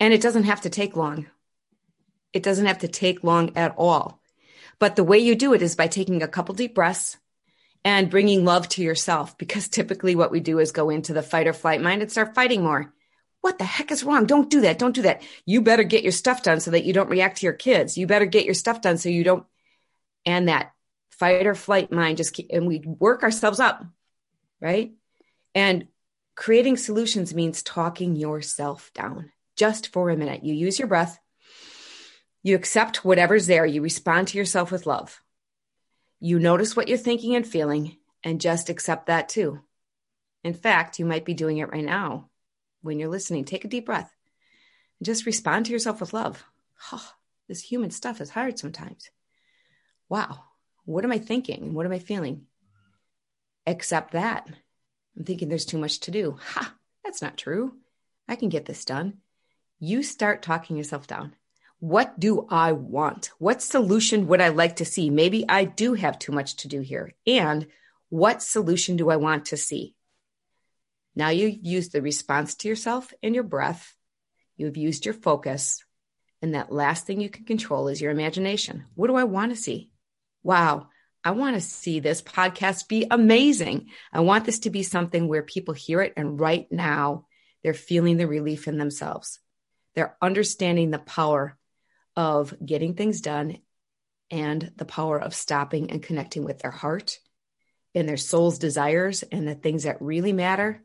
And 0.00 0.12
it 0.12 0.20
doesn't 0.20 0.44
have 0.44 0.62
to 0.62 0.70
take 0.70 0.96
long. 0.96 1.26
It 2.32 2.42
doesn't 2.42 2.66
have 2.66 2.78
to 2.78 2.88
take 2.88 3.22
long 3.22 3.56
at 3.56 3.74
all. 3.78 4.20
But 4.78 4.96
the 4.96 5.04
way 5.04 5.18
you 5.18 5.34
do 5.36 5.54
it 5.54 5.62
is 5.62 5.76
by 5.76 5.86
taking 5.86 6.22
a 6.22 6.28
couple 6.28 6.54
deep 6.54 6.74
breaths 6.74 7.16
and 7.84 8.10
bringing 8.10 8.44
love 8.44 8.68
to 8.70 8.82
yourself 8.82 9.36
because 9.38 9.68
typically 9.68 10.16
what 10.16 10.30
we 10.30 10.40
do 10.40 10.58
is 10.58 10.72
go 10.72 10.90
into 10.90 11.12
the 11.12 11.22
fight 11.22 11.46
or 11.46 11.52
flight 11.52 11.80
mind 11.80 12.02
and 12.02 12.10
start 12.10 12.34
fighting 12.34 12.62
more. 12.62 12.92
What 13.40 13.58
the 13.58 13.64
heck 13.64 13.90
is 13.90 14.04
wrong? 14.04 14.26
Don't 14.26 14.50
do 14.50 14.62
that. 14.62 14.78
Don't 14.78 14.94
do 14.94 15.02
that. 15.02 15.22
You 15.44 15.60
better 15.60 15.84
get 15.84 16.02
your 16.02 16.12
stuff 16.12 16.42
done 16.42 16.60
so 16.60 16.70
that 16.70 16.84
you 16.84 16.94
don't 16.94 17.10
react 17.10 17.38
to 17.38 17.46
your 17.46 17.52
kids. 17.52 17.98
You 17.98 18.06
better 18.06 18.24
get 18.24 18.46
your 18.46 18.54
stuff 18.54 18.80
done 18.80 18.96
so 18.96 19.10
you 19.10 19.22
don't. 19.22 19.44
And 20.24 20.48
that 20.48 20.72
fight 21.10 21.46
or 21.46 21.54
flight 21.54 21.92
mind 21.92 22.16
just 22.16 22.32
keep, 22.32 22.48
and 22.50 22.66
we 22.66 22.78
work 22.78 23.22
ourselves 23.22 23.60
up, 23.60 23.84
right? 24.62 24.92
And 25.54 25.88
creating 26.34 26.78
solutions 26.78 27.34
means 27.34 27.62
talking 27.62 28.16
yourself 28.16 28.90
down 28.94 29.30
just 29.56 29.92
for 29.92 30.08
a 30.08 30.16
minute. 30.16 30.42
You 30.42 30.54
use 30.54 30.78
your 30.78 30.88
breath 30.88 31.18
you 32.44 32.54
accept 32.54 33.04
whatever's 33.04 33.46
there. 33.46 33.64
You 33.66 33.80
respond 33.80 34.28
to 34.28 34.38
yourself 34.38 34.70
with 34.70 34.86
love. 34.86 35.20
You 36.24 36.38
notice 36.38 36.74
what 36.74 36.88
you're 36.88 36.96
thinking 36.96 37.34
and 37.34 37.46
feeling 37.46 37.98
and 38.22 38.40
just 38.40 38.70
accept 38.70 39.08
that 39.08 39.28
too. 39.28 39.60
In 40.42 40.54
fact, 40.54 40.98
you 40.98 41.04
might 41.04 41.26
be 41.26 41.34
doing 41.34 41.58
it 41.58 41.70
right 41.70 41.84
now 41.84 42.30
when 42.80 42.98
you're 42.98 43.10
listening. 43.10 43.44
Take 43.44 43.66
a 43.66 43.68
deep 43.68 43.84
breath 43.84 44.10
and 44.98 45.04
just 45.04 45.26
respond 45.26 45.66
to 45.66 45.72
yourself 45.72 46.00
with 46.00 46.14
love. 46.14 46.42
Oh, 46.92 47.10
this 47.46 47.60
human 47.60 47.90
stuff 47.90 48.22
is 48.22 48.30
hard 48.30 48.58
sometimes. 48.58 49.10
Wow. 50.08 50.44
What 50.86 51.04
am 51.04 51.12
I 51.12 51.18
thinking? 51.18 51.74
What 51.74 51.84
am 51.84 51.92
I 51.92 51.98
feeling? 51.98 52.46
Accept 53.66 54.12
that. 54.12 54.48
I'm 55.18 55.24
thinking 55.24 55.50
there's 55.50 55.66
too 55.66 55.76
much 55.76 56.00
to 56.00 56.10
do. 56.10 56.38
Ha, 56.40 56.74
that's 57.04 57.20
not 57.20 57.36
true. 57.36 57.74
I 58.26 58.36
can 58.36 58.48
get 58.48 58.64
this 58.64 58.86
done. 58.86 59.18
You 59.78 60.02
start 60.02 60.40
talking 60.40 60.78
yourself 60.78 61.06
down 61.06 61.34
what 61.80 62.18
do 62.18 62.46
I 62.48 62.72
want? 62.72 63.30
What 63.38 63.62
solution 63.62 64.28
would 64.28 64.40
I 64.40 64.48
like 64.48 64.76
to 64.76 64.84
see? 64.84 65.10
Maybe 65.10 65.44
I 65.48 65.64
do 65.64 65.94
have 65.94 66.18
too 66.18 66.32
much 66.32 66.56
to 66.56 66.68
do 66.68 66.80
here. 66.80 67.14
And 67.26 67.66
what 68.08 68.42
solution 68.42 68.96
do 68.96 69.10
I 69.10 69.16
want 69.16 69.46
to 69.46 69.56
see? 69.56 69.94
Now 71.14 71.28
you 71.28 71.46
use 71.46 71.90
the 71.90 72.02
response 72.02 72.54
to 72.56 72.68
yourself 72.68 73.12
and 73.22 73.34
your 73.34 73.44
breath. 73.44 73.94
You've 74.56 74.76
used 74.76 75.04
your 75.04 75.14
focus. 75.14 75.84
And 76.42 76.54
that 76.54 76.72
last 76.72 77.06
thing 77.06 77.20
you 77.20 77.30
can 77.30 77.44
control 77.44 77.88
is 77.88 78.00
your 78.00 78.10
imagination. 78.10 78.84
What 78.94 79.08
do 79.08 79.16
I 79.16 79.24
want 79.24 79.52
to 79.52 79.56
see? 79.56 79.90
Wow, 80.42 80.88
I 81.24 81.30
want 81.30 81.56
to 81.56 81.60
see 81.60 82.00
this 82.00 82.20
podcast 82.20 82.86
be 82.86 83.06
amazing. 83.10 83.88
I 84.12 84.20
want 84.20 84.44
this 84.44 84.60
to 84.60 84.70
be 84.70 84.82
something 84.82 85.26
where 85.26 85.42
people 85.42 85.72
hear 85.72 86.02
it 86.02 86.12
and 86.16 86.38
right 86.38 86.70
now 86.70 87.26
they're 87.62 87.72
feeling 87.72 88.18
the 88.18 88.26
relief 88.26 88.68
in 88.68 88.76
themselves. 88.76 89.40
They're 89.94 90.16
understanding 90.20 90.90
the 90.90 90.98
power 90.98 91.56
of 92.16 92.54
getting 92.64 92.94
things 92.94 93.20
done 93.20 93.58
and 94.30 94.72
the 94.76 94.84
power 94.84 95.20
of 95.20 95.34
stopping 95.34 95.90
and 95.90 96.02
connecting 96.02 96.44
with 96.44 96.60
their 96.60 96.70
heart 96.70 97.18
and 97.94 98.08
their 98.08 98.16
soul's 98.16 98.58
desires 98.58 99.22
and 99.22 99.46
the 99.46 99.54
things 99.54 99.84
that 99.84 100.00
really 100.00 100.32
matter 100.32 100.82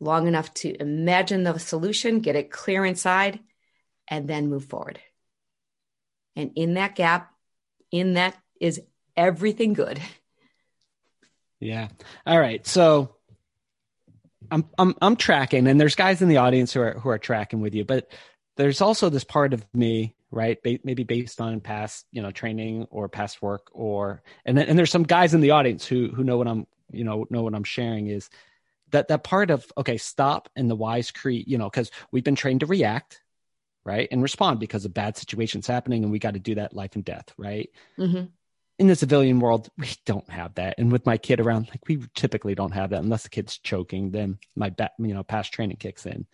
long 0.00 0.26
enough 0.26 0.52
to 0.54 0.80
imagine 0.80 1.44
the 1.44 1.58
solution, 1.58 2.20
get 2.20 2.36
it 2.36 2.50
clear 2.50 2.84
inside, 2.84 3.40
and 4.08 4.28
then 4.28 4.48
move 4.48 4.64
forward. 4.64 4.98
And 6.34 6.52
in 6.56 6.74
that 6.74 6.94
gap, 6.96 7.32
in 7.90 8.14
that 8.14 8.36
is 8.60 8.80
everything 9.16 9.74
good. 9.74 10.00
Yeah. 11.60 11.88
All 12.26 12.38
right. 12.38 12.66
So 12.66 13.16
I'm 14.50 14.68
I'm 14.76 14.94
I'm 15.00 15.16
tracking 15.16 15.68
and 15.68 15.80
there's 15.80 15.94
guys 15.94 16.20
in 16.20 16.28
the 16.28 16.38
audience 16.38 16.72
who 16.72 16.80
are 16.80 16.94
who 16.94 17.08
are 17.08 17.18
tracking 17.18 17.60
with 17.60 17.74
you, 17.74 17.84
but 17.84 18.10
there's 18.56 18.80
also 18.80 19.08
this 19.08 19.24
part 19.24 19.54
of 19.54 19.64
me 19.72 20.14
right? 20.32 20.60
Ba- 20.62 20.80
maybe 20.82 21.04
based 21.04 21.40
on 21.40 21.60
past, 21.60 22.06
you 22.10 22.22
know, 22.22 22.32
training 22.32 22.86
or 22.90 23.08
past 23.08 23.40
work, 23.42 23.68
or 23.72 24.22
and 24.44 24.56
then, 24.56 24.66
and 24.66 24.78
there's 24.78 24.90
some 24.90 25.04
guys 25.04 25.34
in 25.34 25.42
the 25.42 25.52
audience 25.52 25.86
who 25.86 26.08
who 26.08 26.24
know 26.24 26.38
what 26.38 26.48
I'm, 26.48 26.66
you 26.90 27.04
know, 27.04 27.26
know 27.30 27.42
what 27.42 27.54
I'm 27.54 27.62
sharing 27.64 28.08
is 28.08 28.28
that 28.90 29.08
that 29.08 29.22
part 29.22 29.50
of 29.50 29.70
okay, 29.76 29.98
stop 29.98 30.48
and 30.56 30.68
the 30.68 30.74
wise 30.74 31.10
create, 31.10 31.46
you 31.46 31.58
know, 31.58 31.68
because 31.68 31.90
we've 32.10 32.24
been 32.24 32.34
trained 32.34 32.60
to 32.60 32.66
react, 32.66 33.20
right, 33.84 34.08
and 34.10 34.22
respond 34.22 34.58
because 34.58 34.84
of 34.84 34.94
bad 34.94 35.16
situations 35.16 35.66
happening, 35.66 36.02
and 36.02 36.10
we 36.10 36.18
got 36.18 36.34
to 36.34 36.40
do 36.40 36.56
that 36.56 36.74
life 36.74 36.96
and 36.96 37.04
death, 37.04 37.32
right? 37.36 37.70
Mm-hmm. 37.98 38.24
In 38.78 38.86
the 38.86 38.96
civilian 38.96 39.38
world, 39.38 39.68
we 39.78 39.88
don't 40.06 40.28
have 40.30 40.54
that, 40.54 40.76
and 40.78 40.90
with 40.90 41.04
my 41.04 41.18
kid 41.18 41.40
around, 41.40 41.68
like 41.68 41.86
we 41.86 42.02
typically 42.14 42.54
don't 42.54 42.72
have 42.72 42.90
that 42.90 43.02
unless 43.02 43.24
the 43.24 43.28
kid's 43.28 43.58
choking. 43.58 44.10
Then 44.10 44.38
my, 44.56 44.70
ba- 44.70 44.90
you 44.98 45.12
know, 45.12 45.22
past 45.22 45.52
training 45.52 45.76
kicks 45.76 46.06
in. 46.06 46.26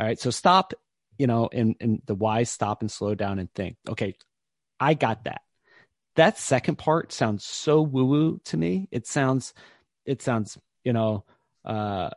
All 0.00 0.06
right, 0.06 0.18
so 0.18 0.30
stop 0.30 0.72
you 1.22 1.28
know, 1.28 1.48
and, 1.52 1.76
and 1.80 2.02
the 2.06 2.16
wise 2.16 2.50
stop 2.50 2.80
and 2.80 2.90
slow 2.90 3.14
down 3.14 3.38
and 3.38 3.48
think, 3.54 3.76
okay, 3.88 4.16
I 4.80 4.94
got 4.94 5.22
that. 5.22 5.42
That 6.16 6.36
second 6.36 6.78
part 6.78 7.12
sounds 7.12 7.44
so 7.44 7.80
woo 7.80 8.04
woo 8.04 8.40
to 8.46 8.56
me. 8.56 8.88
It 8.90 9.06
sounds, 9.06 9.54
it 10.04 10.20
sounds, 10.20 10.58
you 10.82 10.92
know, 10.92 11.24
uh, 11.64 12.10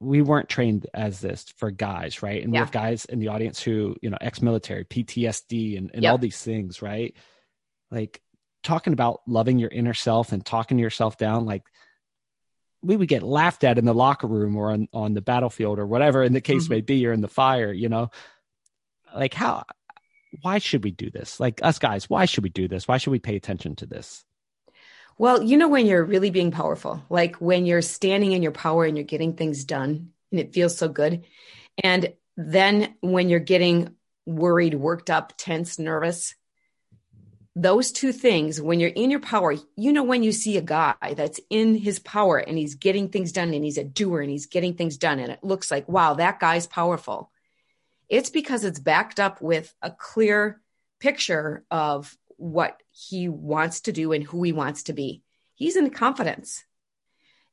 we 0.00 0.20
weren't 0.20 0.48
trained 0.48 0.88
as 0.92 1.20
this 1.20 1.44
for 1.58 1.70
guys, 1.70 2.24
right? 2.24 2.42
And 2.42 2.52
yeah. 2.52 2.58
we 2.58 2.64
have 2.64 2.72
guys 2.72 3.04
in 3.04 3.20
the 3.20 3.28
audience 3.28 3.62
who, 3.62 3.94
you 4.02 4.10
know, 4.10 4.18
ex-military, 4.20 4.84
PTSD, 4.84 5.78
and, 5.78 5.92
and 5.94 6.02
yep. 6.02 6.10
all 6.10 6.18
these 6.18 6.42
things, 6.42 6.82
right? 6.82 7.14
Like 7.92 8.20
talking 8.64 8.94
about 8.94 9.20
loving 9.28 9.60
your 9.60 9.70
inner 9.70 9.94
self 9.94 10.32
and 10.32 10.44
talking 10.44 10.76
to 10.78 10.82
yourself 10.82 11.16
down, 11.18 11.46
like 11.46 11.62
we 12.84 12.96
would 12.96 13.08
get 13.08 13.22
laughed 13.22 13.64
at 13.64 13.78
in 13.78 13.84
the 13.84 13.94
locker 13.94 14.26
room 14.26 14.56
or 14.56 14.70
on, 14.70 14.88
on 14.92 15.14
the 15.14 15.22
battlefield 15.22 15.78
or 15.78 15.86
whatever 15.86 16.22
in 16.22 16.32
the 16.32 16.40
case 16.40 16.64
mm-hmm. 16.64 16.74
may 16.74 16.80
be 16.80 17.06
or 17.06 17.12
in 17.12 17.20
the 17.20 17.28
fire 17.28 17.72
you 17.72 17.88
know 17.88 18.10
like 19.14 19.34
how 19.34 19.64
why 20.42 20.58
should 20.58 20.84
we 20.84 20.90
do 20.90 21.10
this 21.10 21.40
like 21.40 21.60
us 21.62 21.78
guys 21.78 22.10
why 22.10 22.24
should 22.24 22.44
we 22.44 22.50
do 22.50 22.68
this 22.68 22.86
why 22.86 22.98
should 22.98 23.10
we 23.10 23.18
pay 23.18 23.36
attention 23.36 23.74
to 23.76 23.86
this 23.86 24.24
Well, 25.16 25.42
you 25.42 25.56
know, 25.56 25.68
when 25.68 25.86
you're 25.86 26.04
really 26.04 26.30
being 26.30 26.50
powerful, 26.50 27.02
like 27.08 27.36
when 27.36 27.66
you're 27.66 27.82
standing 27.82 28.32
in 28.32 28.42
your 28.42 28.52
power 28.52 28.84
and 28.84 28.96
you're 28.96 29.04
getting 29.04 29.34
things 29.34 29.64
done 29.64 30.10
and 30.32 30.40
it 30.40 30.52
feels 30.52 30.76
so 30.76 30.88
good. 30.88 31.24
And 31.82 32.14
then 32.36 32.94
when 33.00 33.28
you're 33.28 33.38
getting 33.38 33.94
worried, 34.26 34.74
worked 34.74 35.10
up, 35.10 35.34
tense, 35.36 35.78
nervous, 35.78 36.34
those 37.56 37.92
two 37.92 38.12
things, 38.12 38.60
when 38.60 38.80
you're 38.80 38.90
in 38.90 39.10
your 39.10 39.20
power, 39.20 39.54
you 39.76 39.92
know, 39.92 40.02
when 40.02 40.22
you 40.22 40.32
see 40.32 40.56
a 40.56 40.62
guy 40.62 40.94
that's 41.16 41.38
in 41.50 41.76
his 41.76 42.00
power 42.00 42.38
and 42.38 42.58
he's 42.58 42.74
getting 42.74 43.08
things 43.08 43.30
done 43.30 43.54
and 43.54 43.64
he's 43.64 43.78
a 43.78 43.84
doer 43.84 44.20
and 44.20 44.30
he's 44.30 44.46
getting 44.46 44.74
things 44.74 44.96
done 44.96 45.20
and 45.20 45.30
it 45.30 45.44
looks 45.44 45.70
like, 45.70 45.88
wow, 45.88 46.14
that 46.14 46.40
guy's 46.40 46.66
powerful. 46.66 47.30
It's 48.08 48.30
because 48.30 48.64
it's 48.64 48.80
backed 48.80 49.20
up 49.20 49.40
with 49.40 49.72
a 49.80 49.90
clear 49.90 50.60
picture 50.98 51.64
of 51.70 52.16
what 52.36 52.82
he 52.90 53.28
wants 53.28 53.82
to 53.82 53.92
do 53.92 54.12
and 54.12 54.24
who 54.24 54.42
he 54.42 54.52
wants 54.52 54.84
to 54.84 54.92
be. 54.92 55.22
He's 55.54 55.76
in 55.76 55.90
confidence. 55.90 56.64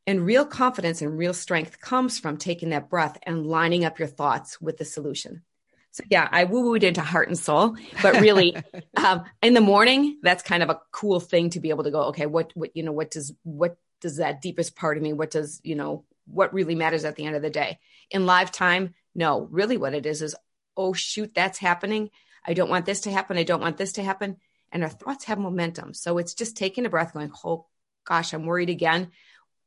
And 0.08 0.26
real 0.26 0.46
confidence 0.46 1.04
and 1.04 1.16
real 1.16 1.34
strength 1.34 1.80
comes 1.80 2.18
from 2.18 2.38
taking 2.38 2.72
that 2.72 2.90
breath 2.90 3.20
and 3.24 3.46
lining 3.46 3.86
up 3.86 4.00
your 4.00 4.08
thoughts 4.08 4.60
with 4.60 4.78
the 4.78 4.86
solution. 4.86 5.44
So 5.92 6.04
yeah, 6.10 6.28
I 6.32 6.46
woo 6.46 6.70
wooed 6.70 6.84
into 6.84 7.02
heart 7.02 7.28
and 7.28 7.38
soul, 7.38 7.76
but 8.02 8.22
really, 8.22 8.56
um, 8.98 9.24
in 9.42 9.54
the 9.54 9.62
morning, 9.62 10.20
that's 10.22 10.44
kind 10.44 10.64
of 10.64 10.70
a 10.70 10.80
cool 10.92 11.20
thing 11.20 11.50
to 11.52 11.60
be 11.60 11.70
able 11.70 11.84
to 11.84 11.92
go. 11.92 12.04
Okay, 12.06 12.26
what 12.26 12.52
what 12.56 12.76
you 12.76 12.84
know, 12.84 12.94
what 12.94 13.12
does 13.12 13.34
what 13.44 13.78
does 14.00 14.18
that 14.18 14.42
deepest 14.42 14.76
part 14.76 14.98
of 14.98 15.04
me? 15.04 15.14
What 15.14 15.32
does 15.32 15.60
you 15.64 15.76
know? 15.76 16.06
What 16.28 16.54
really 16.54 16.76
matters 16.76 17.04
at 17.04 17.16
the 17.16 17.26
end 17.26 17.36
of 17.36 17.42
the 17.42 17.50
day? 17.50 17.80
In 18.10 18.26
live 18.26 18.52
time, 18.52 18.94
no, 19.14 19.48
really, 19.52 19.78
what 19.78 19.94
it 19.94 20.06
is 20.06 20.22
is, 20.22 20.36
oh 20.78 20.94
shoot, 20.94 21.34
that's 21.34 21.60
happening. 21.60 22.10
I 22.46 22.54
don't 22.54 22.70
want 22.70 22.86
this 22.86 23.02
to 23.02 23.12
happen. 23.12 23.38
I 23.38 23.44
don't 23.44 23.62
want 23.62 23.78
this 23.78 23.94
to 23.94 24.04
happen. 24.04 24.38
And 24.72 24.84
our 24.84 24.90
thoughts 24.90 25.26
have 25.26 25.38
momentum. 25.38 25.94
So 25.94 26.18
it's 26.18 26.34
just 26.34 26.56
taking 26.56 26.86
a 26.86 26.90
breath, 26.90 27.14
going, 27.14 27.32
oh 27.44 27.66
gosh, 28.06 28.34
I'm 28.34 28.46
worried 28.46 28.70
again. 28.70 29.12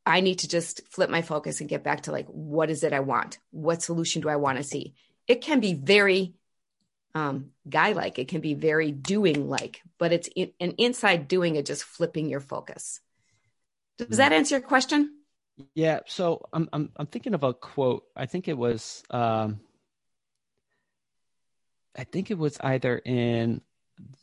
I 0.06 0.20
need 0.20 0.40
to 0.40 0.48
just 0.48 0.82
flip 0.90 1.10
my 1.10 1.22
focus 1.22 1.60
and 1.60 1.68
get 1.68 1.84
back 1.84 2.02
to 2.02 2.12
like, 2.12 2.26
what 2.28 2.70
is 2.70 2.82
it 2.84 2.92
I 2.92 3.00
want? 3.00 3.38
What 3.50 3.82
solution 3.82 4.22
do 4.22 4.28
I 4.28 4.36
want 4.36 4.58
to 4.58 4.64
see? 4.64 4.94
It 5.26 5.40
can 5.40 5.60
be 5.60 5.74
very 5.74 6.34
um, 7.14 7.50
guy 7.68 7.92
like, 7.92 8.18
it 8.18 8.28
can 8.28 8.40
be 8.40 8.54
very 8.54 8.90
doing 8.90 9.48
like, 9.48 9.82
but 9.98 10.12
it's 10.12 10.28
in, 10.34 10.52
an 10.60 10.72
inside 10.78 11.28
doing 11.28 11.56
it, 11.56 11.66
just 11.66 11.84
flipping 11.84 12.28
your 12.28 12.40
focus. 12.40 13.00
Does 13.98 14.18
that 14.18 14.32
mm-hmm. 14.32 14.38
answer 14.38 14.56
your 14.56 14.66
question? 14.66 15.14
Yeah. 15.74 16.00
So 16.06 16.46
I'm, 16.52 16.68
I'm, 16.72 16.90
I'm 16.96 17.06
thinking 17.06 17.34
of 17.34 17.44
a 17.44 17.54
quote. 17.54 18.04
I 18.16 18.26
think 18.26 18.48
it 18.48 18.58
was, 18.58 19.04
um, 19.10 19.60
I 21.96 22.02
think 22.04 22.32
it 22.32 22.38
was 22.38 22.58
either 22.60 22.98
in 22.98 23.60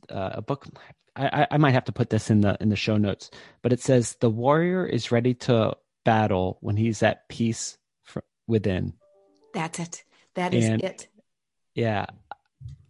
uh, 0.10 0.32
a 0.34 0.42
book. 0.42 0.68
I, 1.16 1.48
I 1.52 1.58
might 1.58 1.72
have 1.72 1.86
to 1.86 1.92
put 1.92 2.10
this 2.10 2.30
in 2.30 2.42
the 2.42 2.58
in 2.62 2.70
the 2.70 2.76
show 2.76 2.98
notes, 2.98 3.32
but 3.62 3.74
it 3.74 3.82
says 3.82 4.16
the 4.20 4.30
warrior 4.30 4.86
is 4.86 5.12
ready 5.12 5.34
to 5.36 5.78
battle 6.04 6.58
when 6.62 6.78
he's 6.78 7.04
at 7.04 7.28
peace 7.30 7.78
within. 8.48 8.94
That's 9.54 9.80
it. 9.80 10.04
That 10.36 10.54
is 10.54 10.66
and, 10.66 10.82
it. 10.82 11.08
Yeah, 11.76 12.06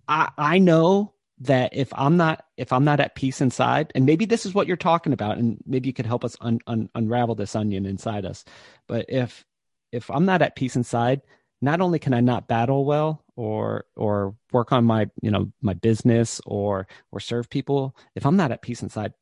I 0.07 0.29
I 0.37 0.57
know 0.59 1.13
that 1.39 1.75
if 1.75 1.91
I'm 1.93 2.17
not 2.17 2.45
if 2.57 2.71
I'm 2.71 2.83
not 2.83 2.99
at 2.99 3.15
peace 3.15 3.41
inside, 3.41 3.91
and 3.95 4.05
maybe 4.05 4.25
this 4.25 4.45
is 4.45 4.53
what 4.53 4.67
you're 4.67 4.77
talking 4.77 5.13
about, 5.13 5.37
and 5.37 5.57
maybe 5.65 5.87
you 5.87 5.93
could 5.93 6.05
help 6.05 6.23
us 6.23 6.37
un, 6.41 6.59
un, 6.67 6.89
unravel 6.95 7.35
this 7.35 7.55
onion 7.55 7.85
inside 7.85 8.25
us. 8.25 8.45
But 8.87 9.05
if 9.09 9.45
if 9.91 10.09
I'm 10.09 10.25
not 10.25 10.41
at 10.41 10.55
peace 10.55 10.75
inside, 10.75 11.21
not 11.61 11.81
only 11.81 11.99
can 11.99 12.13
I 12.13 12.21
not 12.21 12.47
battle 12.47 12.85
well, 12.85 13.23
or 13.41 13.85
or 13.95 14.35
work 14.51 14.71
on 14.71 14.85
my 14.85 15.09
you 15.23 15.31
know 15.31 15.51
my 15.61 15.73
business 15.73 16.39
or 16.45 16.87
or 17.11 17.19
serve 17.19 17.49
people 17.49 17.95
if 18.15 18.23
i'm 18.25 18.37
not 18.37 18.51
at 18.51 18.61
peace 18.61 18.83
inside 18.83 19.13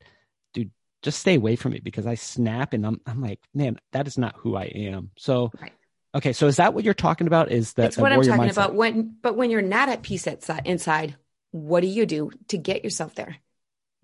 dude 0.53 0.71
just 1.01 1.19
stay 1.19 1.35
away 1.35 1.55
from 1.55 1.71
me 1.71 1.79
because 1.79 2.05
i 2.05 2.15
snap 2.15 2.73
and 2.73 2.85
i'm 2.85 2.99
i'm 3.05 3.21
like 3.21 3.39
man 3.53 3.79
that 3.93 4.07
is 4.07 4.17
not 4.17 4.35
who 4.35 4.57
i 4.57 4.65
am 4.65 5.09
so 5.17 5.49
right. 5.61 5.71
Okay 6.15 6.33
so 6.33 6.47
is 6.47 6.57
that 6.57 6.73
what 6.73 6.83
you're 6.83 6.93
talking 6.93 7.27
about 7.27 7.51
is 7.51 7.73
that 7.73 7.83
that's 7.83 7.97
what 7.97 8.11
i'm 8.11 8.21
talking 8.21 8.45
mindset? 8.45 8.51
about 8.51 8.75
when 8.75 9.15
but 9.21 9.35
when 9.35 9.49
you're 9.49 9.61
not 9.61 9.89
at 9.89 10.01
peace 10.01 10.27
at, 10.27 10.47
inside 10.65 11.15
what 11.51 11.81
do 11.81 11.87
you 11.87 12.05
do 12.05 12.31
to 12.47 12.57
get 12.57 12.83
yourself 12.83 13.15
there 13.15 13.37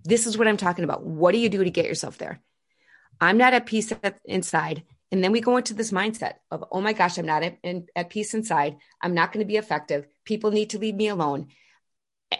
this 0.04 0.28
is 0.28 0.38
what 0.38 0.48
i'm 0.48 0.58
talking 0.58 0.84
about 0.84 1.04
what 1.04 1.32
do 1.32 1.38
you 1.38 1.50
do 1.50 1.64
to 1.64 1.70
get 1.70 1.86
yourself 1.86 2.18
there 2.18 2.40
i'm 3.20 3.38
not 3.38 3.54
at 3.54 3.66
peace 3.66 3.92
at, 4.04 4.20
inside 4.26 4.84
and 5.12 5.24
then 5.24 5.32
we 5.32 5.42
go 5.42 5.58
into 5.58 5.74
this 5.74 5.92
mindset 5.92 6.34
of, 6.52 6.66
oh 6.72 6.82
my 6.82 6.94
gosh, 6.94 7.18
I'm 7.18 7.26
not 7.26 7.44
at, 7.44 7.58
in, 7.64 7.88
at 7.96 8.10
peace 8.10 8.34
inside. 8.34 8.78
I'm 9.02 9.14
not 9.14 9.32
going 9.32 9.46
to 9.46 9.48
be 9.48 9.58
effective. 9.58 10.08
People 10.26 10.52
need 10.52 10.72
to 10.72 10.80
leave 10.80 10.96
me 10.96 11.08
alone. 11.08 11.48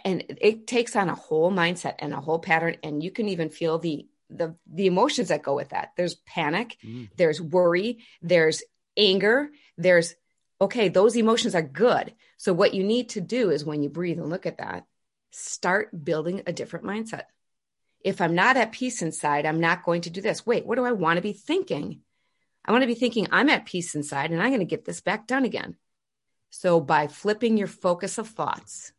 And 0.04 0.24
it 0.40 0.66
takes 0.66 0.96
on 0.96 1.08
a 1.08 1.14
whole 1.14 1.52
mindset 1.52 1.94
and 2.00 2.12
a 2.12 2.20
whole 2.20 2.38
pattern. 2.38 2.76
And 2.82 3.02
you 3.02 3.10
can 3.10 3.28
even 3.28 3.50
feel 3.50 3.78
the 3.78 4.06
the 4.28 4.56
the 4.70 4.86
emotions 4.86 5.28
that 5.28 5.44
go 5.44 5.54
with 5.54 5.68
that. 5.68 5.92
There's 5.96 6.16
panic, 6.16 6.76
mm. 6.84 7.08
there's 7.16 7.40
worry, 7.40 8.04
there's 8.20 8.62
anger, 8.96 9.50
there's 9.76 10.14
okay, 10.60 10.88
those 10.88 11.16
emotions 11.16 11.54
are 11.54 11.62
good. 11.62 12.14
So 12.36 12.52
what 12.52 12.74
you 12.74 12.82
need 12.82 13.10
to 13.10 13.20
do 13.20 13.50
is 13.50 13.64
when 13.64 13.82
you 13.82 13.88
breathe 13.88 14.18
and 14.18 14.30
look 14.30 14.46
at 14.46 14.58
that, 14.58 14.86
start 15.30 16.04
building 16.04 16.42
a 16.46 16.52
different 16.52 16.86
mindset. 16.86 17.24
If 18.02 18.20
I'm 18.20 18.34
not 18.34 18.56
at 18.56 18.72
peace 18.72 19.02
inside, 19.02 19.46
I'm 19.46 19.60
not 19.60 19.84
going 19.84 20.02
to 20.02 20.10
do 20.10 20.20
this. 20.20 20.46
Wait, 20.46 20.64
what 20.64 20.76
do 20.76 20.84
I 20.84 20.92
want 20.92 21.16
to 21.16 21.22
be 21.22 21.32
thinking? 21.32 22.00
I 22.64 22.72
want 22.72 22.82
to 22.82 22.88
be 22.88 22.94
thinking, 22.94 23.28
I'm 23.30 23.48
at 23.50 23.66
peace 23.66 23.94
inside 23.94 24.30
and 24.30 24.40
I'm 24.40 24.48
going 24.48 24.60
to 24.60 24.64
get 24.64 24.84
this 24.84 25.00
back 25.00 25.26
done 25.26 25.44
again. 25.44 25.76
So 26.50 26.80
by 26.80 27.06
flipping 27.06 27.56
your 27.56 27.66
focus 27.66 28.18
of 28.18 28.28
thoughts, 28.28 28.92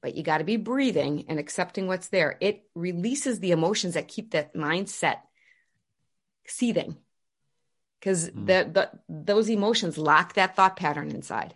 but 0.00 0.16
you 0.16 0.22
got 0.22 0.38
to 0.38 0.44
be 0.44 0.56
breathing 0.56 1.26
and 1.28 1.38
accepting 1.38 1.86
what's 1.86 2.08
there, 2.08 2.36
it 2.40 2.64
releases 2.74 3.40
the 3.40 3.52
emotions 3.52 3.94
that 3.94 4.08
keep 4.08 4.32
that 4.32 4.54
mindset 4.54 5.18
seething 6.46 6.96
because 7.98 8.30
mm. 8.30 8.46
the, 8.46 8.90
those 9.08 9.48
emotions 9.48 9.98
lock 9.98 10.34
that 10.34 10.56
thought 10.56 10.76
pattern 10.76 11.10
inside. 11.10 11.54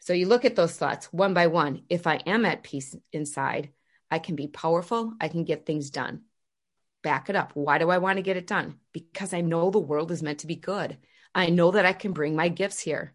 So 0.00 0.12
you 0.12 0.26
look 0.26 0.44
at 0.44 0.56
those 0.56 0.76
thoughts 0.76 1.06
one 1.12 1.34
by 1.34 1.46
one. 1.46 1.82
If 1.88 2.06
I 2.06 2.16
am 2.26 2.44
at 2.44 2.62
peace 2.62 2.94
inside, 3.12 3.70
I 4.10 4.18
can 4.18 4.36
be 4.36 4.48
powerful, 4.48 5.14
I 5.20 5.28
can 5.28 5.44
get 5.44 5.66
things 5.66 5.90
done 5.90 6.22
back 7.04 7.30
it 7.30 7.36
up. 7.36 7.52
Why 7.54 7.78
do 7.78 7.90
I 7.90 7.98
want 7.98 8.16
to 8.16 8.22
get 8.22 8.36
it 8.36 8.48
done? 8.48 8.80
Because 8.92 9.32
I 9.32 9.42
know 9.42 9.70
the 9.70 9.78
world 9.78 10.10
is 10.10 10.24
meant 10.24 10.40
to 10.40 10.48
be 10.48 10.56
good. 10.56 10.96
I 11.32 11.50
know 11.50 11.70
that 11.70 11.86
I 11.86 11.92
can 11.92 12.12
bring 12.12 12.34
my 12.34 12.48
gifts 12.48 12.80
here. 12.80 13.14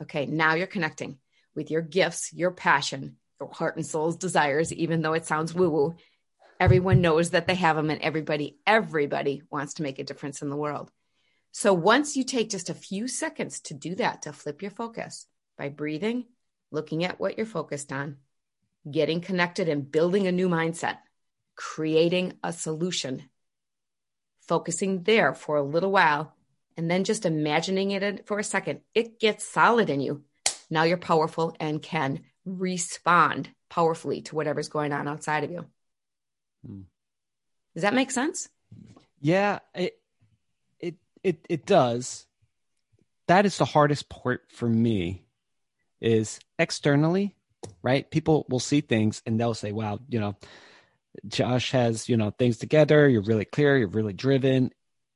Okay, 0.00 0.26
now 0.26 0.54
you're 0.54 0.68
connecting 0.68 1.18
with 1.56 1.70
your 1.70 1.82
gifts, 1.82 2.32
your 2.32 2.52
passion, 2.52 3.16
your 3.40 3.50
heart 3.50 3.76
and 3.76 3.84
soul's 3.84 4.16
desires, 4.16 4.72
even 4.72 5.02
though 5.02 5.14
it 5.14 5.26
sounds 5.26 5.52
woo 5.52 5.70
woo. 5.70 5.96
Everyone 6.60 7.00
knows 7.00 7.30
that 7.30 7.46
they 7.46 7.54
have 7.54 7.76
them, 7.76 7.90
and 7.90 8.00
everybody, 8.02 8.58
everybody 8.66 9.42
wants 9.50 9.74
to 9.74 9.82
make 9.82 9.98
a 9.98 10.04
difference 10.04 10.42
in 10.42 10.50
the 10.50 10.56
world. 10.56 10.90
So 11.52 11.72
once 11.72 12.16
you 12.16 12.24
take 12.24 12.50
just 12.50 12.70
a 12.70 12.74
few 12.74 13.08
seconds 13.08 13.60
to 13.62 13.74
do 13.74 13.94
that, 13.96 14.22
to 14.22 14.32
flip 14.32 14.62
your 14.62 14.70
focus 14.70 15.26
by 15.58 15.68
breathing, 15.68 16.26
looking 16.70 17.04
at 17.04 17.18
what 17.18 17.36
you're 17.36 17.46
focused 17.46 17.92
on, 17.92 18.18
getting 18.90 19.20
connected, 19.20 19.68
and 19.68 19.90
building 19.90 20.26
a 20.26 20.32
new 20.32 20.48
mindset 20.48 20.98
creating 21.60 22.32
a 22.42 22.54
solution, 22.54 23.28
focusing 24.48 25.02
there 25.02 25.34
for 25.34 25.56
a 25.56 25.62
little 25.62 25.92
while, 25.92 26.34
and 26.74 26.90
then 26.90 27.04
just 27.04 27.26
imagining 27.26 27.90
it 27.90 28.26
for 28.26 28.38
a 28.38 28.44
second, 28.44 28.80
it 28.94 29.20
gets 29.20 29.44
solid 29.44 29.90
in 29.90 30.00
you. 30.00 30.24
Now 30.70 30.84
you're 30.84 30.96
powerful 30.96 31.54
and 31.60 31.82
can 31.82 32.20
respond 32.46 33.50
powerfully 33.68 34.22
to 34.22 34.34
whatever's 34.34 34.70
going 34.70 34.94
on 34.94 35.06
outside 35.06 35.44
of 35.44 35.50
you. 35.50 35.66
Hmm. 36.66 36.80
Does 37.74 37.82
that 37.82 37.92
make 37.92 38.10
sense? 38.10 38.48
Yeah, 39.20 39.58
it 39.74 39.99
it 41.22 41.44
it 41.48 41.66
does. 41.66 42.26
That 43.28 43.46
is 43.46 43.58
the 43.58 43.64
hardest 43.64 44.08
part 44.08 44.42
for 44.50 44.68
me 44.68 45.24
is 46.00 46.40
externally, 46.58 47.36
right? 47.82 48.10
People 48.10 48.46
will 48.48 48.60
see 48.60 48.80
things 48.80 49.22
and 49.24 49.38
they'll 49.38 49.54
say, 49.54 49.72
"Wow, 49.72 50.00
you 50.08 50.18
know, 50.18 50.36
Josh 51.26 51.72
has, 51.72 52.08
you 52.08 52.16
know, 52.16 52.30
things 52.30 52.58
together. 52.58 53.08
You're 53.08 53.22
really 53.22 53.44
clear. 53.44 53.76
You're 53.76 53.88
really 53.88 54.12
driven. 54.12 54.70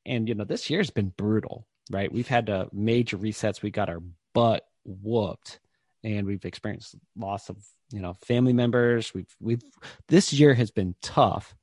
And, 0.04 0.28
you 0.28 0.34
know, 0.34 0.44
this 0.44 0.68
year's 0.68 0.90
been 0.90 1.12
brutal, 1.16 1.66
right? 1.90 2.12
We've 2.12 2.28
had 2.28 2.50
uh, 2.50 2.66
major 2.72 3.16
resets. 3.16 3.62
We 3.62 3.70
got 3.70 3.88
our 3.88 4.02
butt 4.34 4.66
whooped 4.84 5.60
and 6.02 6.26
we've 6.26 6.44
experienced 6.44 6.96
loss 7.16 7.48
of, 7.48 7.56
you 7.90 8.00
know, 8.00 8.14
family 8.24 8.52
members. 8.52 9.14
We've, 9.14 9.34
we've, 9.40 9.62
this 10.08 10.32
year 10.32 10.54
has 10.54 10.70
been 10.70 10.94
tough. 11.00 11.54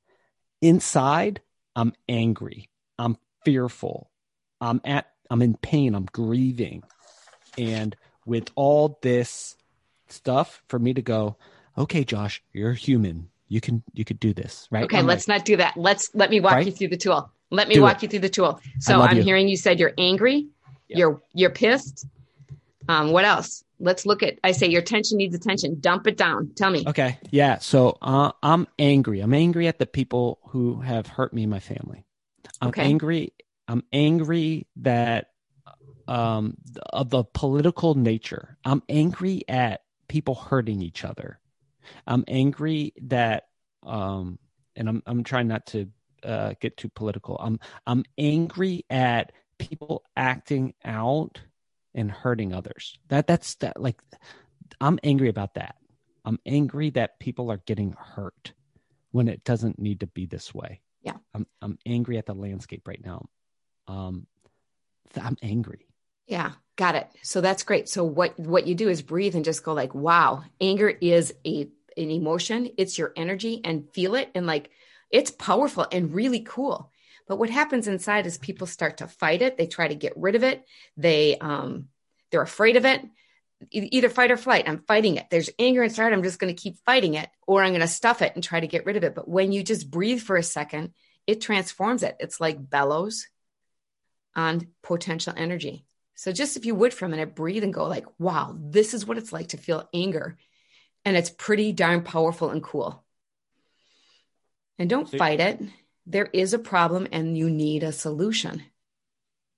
Inside, 0.60 1.40
I'm 1.76 1.92
angry. 2.08 2.68
I'm 2.98 3.16
fearful. 3.44 4.10
I'm 4.62 4.80
at, 4.84 5.10
I'm 5.28 5.42
in 5.42 5.56
pain. 5.56 5.94
I'm 5.94 6.06
grieving. 6.06 6.82
And 7.58 7.94
with 8.24 8.50
all 8.54 8.98
this 9.02 9.56
stuff, 10.08 10.62
for 10.68 10.78
me 10.78 10.94
to 10.94 11.02
go, 11.02 11.36
okay, 11.76 12.04
Josh, 12.04 12.42
you're 12.54 12.72
human 12.72 13.28
you 13.52 13.60
can 13.60 13.82
you 13.92 14.02
could 14.02 14.18
do 14.18 14.32
this 14.32 14.66
right 14.70 14.84
okay 14.84 14.98
I'm 14.98 15.06
let's 15.06 15.28
like, 15.28 15.40
not 15.40 15.44
do 15.44 15.56
that 15.58 15.76
let's 15.76 16.10
let 16.14 16.30
me 16.30 16.40
walk 16.40 16.54
right? 16.54 16.66
you 16.66 16.72
through 16.72 16.88
the 16.88 16.96
tool 16.96 17.30
let 17.50 17.68
me 17.68 17.74
do 17.74 17.82
walk 17.82 17.96
it. 17.96 18.04
you 18.04 18.08
through 18.08 18.20
the 18.20 18.30
tool 18.30 18.58
so 18.80 19.02
i'm 19.02 19.18
you. 19.18 19.22
hearing 19.22 19.46
you 19.46 19.58
said 19.58 19.78
you're 19.78 19.92
angry 19.98 20.46
yeah. 20.88 20.96
you're 20.96 21.22
you're 21.34 21.50
pissed 21.50 22.06
um 22.88 23.12
what 23.12 23.26
else 23.26 23.62
let's 23.78 24.06
look 24.06 24.22
at 24.22 24.38
i 24.42 24.52
say 24.52 24.66
your 24.66 24.80
tension 24.80 25.18
needs 25.18 25.34
attention 25.34 25.76
dump 25.80 26.06
it 26.06 26.16
down 26.16 26.50
tell 26.56 26.70
me 26.70 26.82
okay 26.86 27.18
yeah 27.30 27.58
so 27.58 27.98
uh, 28.00 28.32
i'm 28.42 28.66
angry 28.78 29.20
i'm 29.20 29.34
angry 29.34 29.68
at 29.68 29.78
the 29.78 29.86
people 29.86 30.38
who 30.48 30.80
have 30.80 31.06
hurt 31.06 31.34
me 31.34 31.42
and 31.42 31.50
my 31.50 31.60
family 31.60 32.06
i'm 32.62 32.70
Okay. 32.70 32.84
angry 32.84 33.34
i'm 33.68 33.82
angry 33.92 34.66
that 34.76 35.26
um 36.08 36.56
of 36.92 37.10
the 37.10 37.24
political 37.24 37.94
nature. 37.94 38.56
I'm 38.64 38.82
angry 38.88 39.42
at 39.48 39.82
people 40.08 40.34
hurting 40.34 40.82
each 40.82 41.04
other. 41.04 41.38
I'm 42.06 42.24
angry 42.28 42.92
that 43.02 43.44
um 43.84 44.38
and 44.76 44.88
i'm 44.88 45.02
i'm 45.06 45.24
trying 45.24 45.48
not 45.48 45.66
to 45.66 45.88
uh 46.22 46.54
get 46.60 46.76
too 46.76 46.88
political. 46.88 47.36
I'm 47.38 47.60
i'm 47.86 48.04
angry 48.18 48.84
at 48.90 49.32
people 49.58 50.04
acting 50.16 50.74
out 50.84 51.40
and 51.94 52.10
hurting 52.10 52.52
others. 52.52 52.98
That 53.08 53.26
that's 53.26 53.54
that 53.56 53.80
like 53.80 54.00
i'm 54.80 54.98
angry 55.02 55.28
about 55.28 55.54
that. 55.54 55.76
I'm 56.24 56.38
angry 56.46 56.90
that 56.90 57.18
people 57.18 57.50
are 57.50 57.62
getting 57.66 57.96
hurt 57.98 58.52
when 59.10 59.28
it 59.28 59.44
doesn't 59.44 59.78
need 59.78 60.00
to 60.00 60.06
be 60.06 60.26
this 60.26 60.54
way. 60.54 60.80
Yeah. 61.02 61.16
i'm 61.34 61.46
i'm 61.60 61.78
angry 61.84 62.16
at 62.16 62.26
the 62.26 62.34
landscape 62.34 62.86
right 62.86 63.04
now 63.04 63.26
um 63.88 64.26
i'm 65.20 65.36
angry 65.42 65.86
Yeah, 66.26 66.52
got 66.76 66.94
it. 66.94 67.08
So 67.22 67.40
that's 67.40 67.62
great. 67.64 67.88
So 67.88 68.04
what 68.04 68.38
what 68.38 68.66
you 68.66 68.74
do 68.74 68.88
is 68.88 69.02
breathe 69.02 69.34
and 69.34 69.44
just 69.44 69.64
go 69.64 69.72
like, 69.72 69.94
wow, 69.94 70.44
anger 70.60 70.88
is 70.88 71.34
a 71.46 71.68
an 71.96 72.10
emotion. 72.10 72.70
It's 72.78 72.96
your 72.96 73.12
energy 73.16 73.60
and 73.64 73.90
feel 73.92 74.14
it 74.14 74.30
and 74.34 74.46
like 74.46 74.70
it's 75.10 75.30
powerful 75.30 75.86
and 75.92 76.14
really 76.14 76.40
cool. 76.40 76.90
But 77.28 77.36
what 77.38 77.50
happens 77.50 77.86
inside 77.86 78.26
is 78.26 78.38
people 78.38 78.66
start 78.66 78.98
to 78.98 79.06
fight 79.08 79.42
it. 79.42 79.56
They 79.58 79.66
try 79.66 79.88
to 79.88 79.94
get 79.94 80.16
rid 80.16 80.34
of 80.34 80.42
it. 80.42 80.64
They 80.96 81.36
um 81.38 81.88
they're 82.30 82.42
afraid 82.42 82.76
of 82.76 82.86
it. 82.86 83.02
Either 83.70 84.08
fight 84.08 84.32
or 84.32 84.36
flight. 84.36 84.68
I'm 84.68 84.82
fighting 84.88 85.16
it. 85.16 85.26
There's 85.30 85.50
anger 85.58 85.84
inside. 85.84 86.12
I'm 86.12 86.24
just 86.24 86.40
going 86.40 86.52
to 86.52 86.60
keep 86.60 86.78
fighting 86.84 87.14
it, 87.14 87.28
or 87.46 87.62
I'm 87.62 87.70
going 87.70 87.80
to 87.80 87.86
stuff 87.86 88.20
it 88.20 88.32
and 88.34 88.42
try 88.42 88.58
to 88.58 88.66
get 88.66 88.86
rid 88.86 88.96
of 88.96 89.04
it. 89.04 89.14
But 89.14 89.28
when 89.28 89.52
you 89.52 89.62
just 89.62 89.88
breathe 89.88 90.20
for 90.20 90.36
a 90.36 90.42
second, 90.42 90.94
it 91.28 91.40
transforms 91.40 92.02
it. 92.02 92.16
It's 92.18 92.40
like 92.40 92.68
bellows 92.70 93.28
on 94.34 94.68
potential 94.82 95.34
energy. 95.36 95.84
So 96.14 96.32
just 96.32 96.56
if 96.56 96.66
you 96.66 96.74
would 96.74 96.94
for 96.94 97.06
a 97.06 97.08
minute, 97.08 97.34
breathe 97.34 97.64
and 97.64 97.74
go 97.74 97.86
like, 97.86 98.06
wow, 98.18 98.56
this 98.58 98.94
is 98.94 99.06
what 99.06 99.18
it's 99.18 99.32
like 99.32 99.48
to 99.48 99.56
feel 99.56 99.88
anger. 99.92 100.36
And 101.04 101.16
it's 101.16 101.30
pretty 101.30 101.72
darn 101.72 102.02
powerful 102.02 102.50
and 102.50 102.62
cool. 102.62 103.02
And 104.78 104.88
don't 104.88 105.08
fight 105.08 105.40
it. 105.40 105.60
There 106.06 106.28
is 106.32 106.54
a 106.54 106.58
problem 106.58 107.08
and 107.12 107.36
you 107.36 107.50
need 107.50 107.82
a 107.82 107.92
solution. 107.92 108.62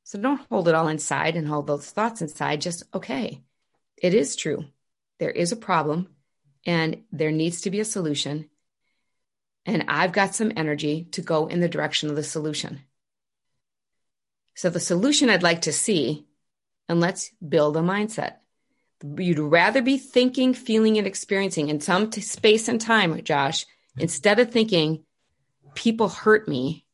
So 0.05 0.19
don't 0.19 0.41
hold 0.51 0.69
it 0.69 0.75
all 0.75 0.89
inside 0.89 1.37
and 1.37 1.49
hold 1.49 1.67
those 1.67 1.91
thoughts 1.91 2.21
inside. 2.21 2.61
Just, 2.61 2.83
okay, 2.95 3.43
it 3.97 4.15
is 4.15 4.37
true. 4.37 4.65
There 5.19 5.31
is 5.31 5.53
a 5.53 5.57
problem 5.57 6.09
and 6.67 7.05
there 7.13 7.31
needs 7.31 7.63
to 7.63 7.71
be 7.71 7.81
a 7.81 7.85
solution. 7.85 8.51
And 9.67 9.85
I've 9.89 10.13
got 10.13 10.35
some 10.35 10.53
energy 10.57 11.09
to 11.13 11.23
go 11.23 11.47
in 11.47 11.61
the 11.61 11.69
direction 11.69 12.11
of 12.11 12.17
the 12.17 12.23
solution. 12.23 12.81
So 14.55 14.71
the 14.71 14.81
solution 14.81 15.31
I'd 15.31 15.43
like 15.43 15.63
to 15.63 15.73
see, 15.73 16.27
and 16.89 17.01
let's 17.01 17.31
build 17.47 17.77
a 17.77 17.81
mindset. 17.81 18.37
You'd 19.19 19.39
rather 19.39 19.83
be 19.83 19.99
thinking, 19.99 20.55
feeling, 20.55 20.97
and 20.97 21.07
experiencing 21.07 21.69
in 21.69 21.81
some 21.81 22.11
t- 22.11 22.21
space 22.21 22.69
and 22.69 22.81
time, 22.81 23.23
Josh, 23.23 23.67
instead 23.99 24.39
of 24.39 24.51
thinking 24.51 25.05
people 25.75 26.09
hurt 26.09 26.49
me 26.49 26.87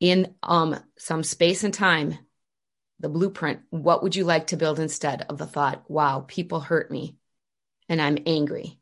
in 0.00 0.34
um 0.42 0.76
some 0.98 1.22
space 1.22 1.64
and 1.64 1.72
time, 1.72 2.18
the 2.98 3.08
blueprint. 3.08 3.60
What 3.70 4.02
would 4.02 4.16
you 4.16 4.24
like 4.24 4.48
to 4.48 4.56
build 4.56 4.80
instead 4.80 5.22
of 5.28 5.38
the 5.38 5.46
thought, 5.46 5.88
wow, 5.88 6.24
people 6.26 6.60
hurt 6.60 6.90
me 6.90 7.16
and 7.88 8.00
I'm 8.00 8.18
angry? 8.26 8.78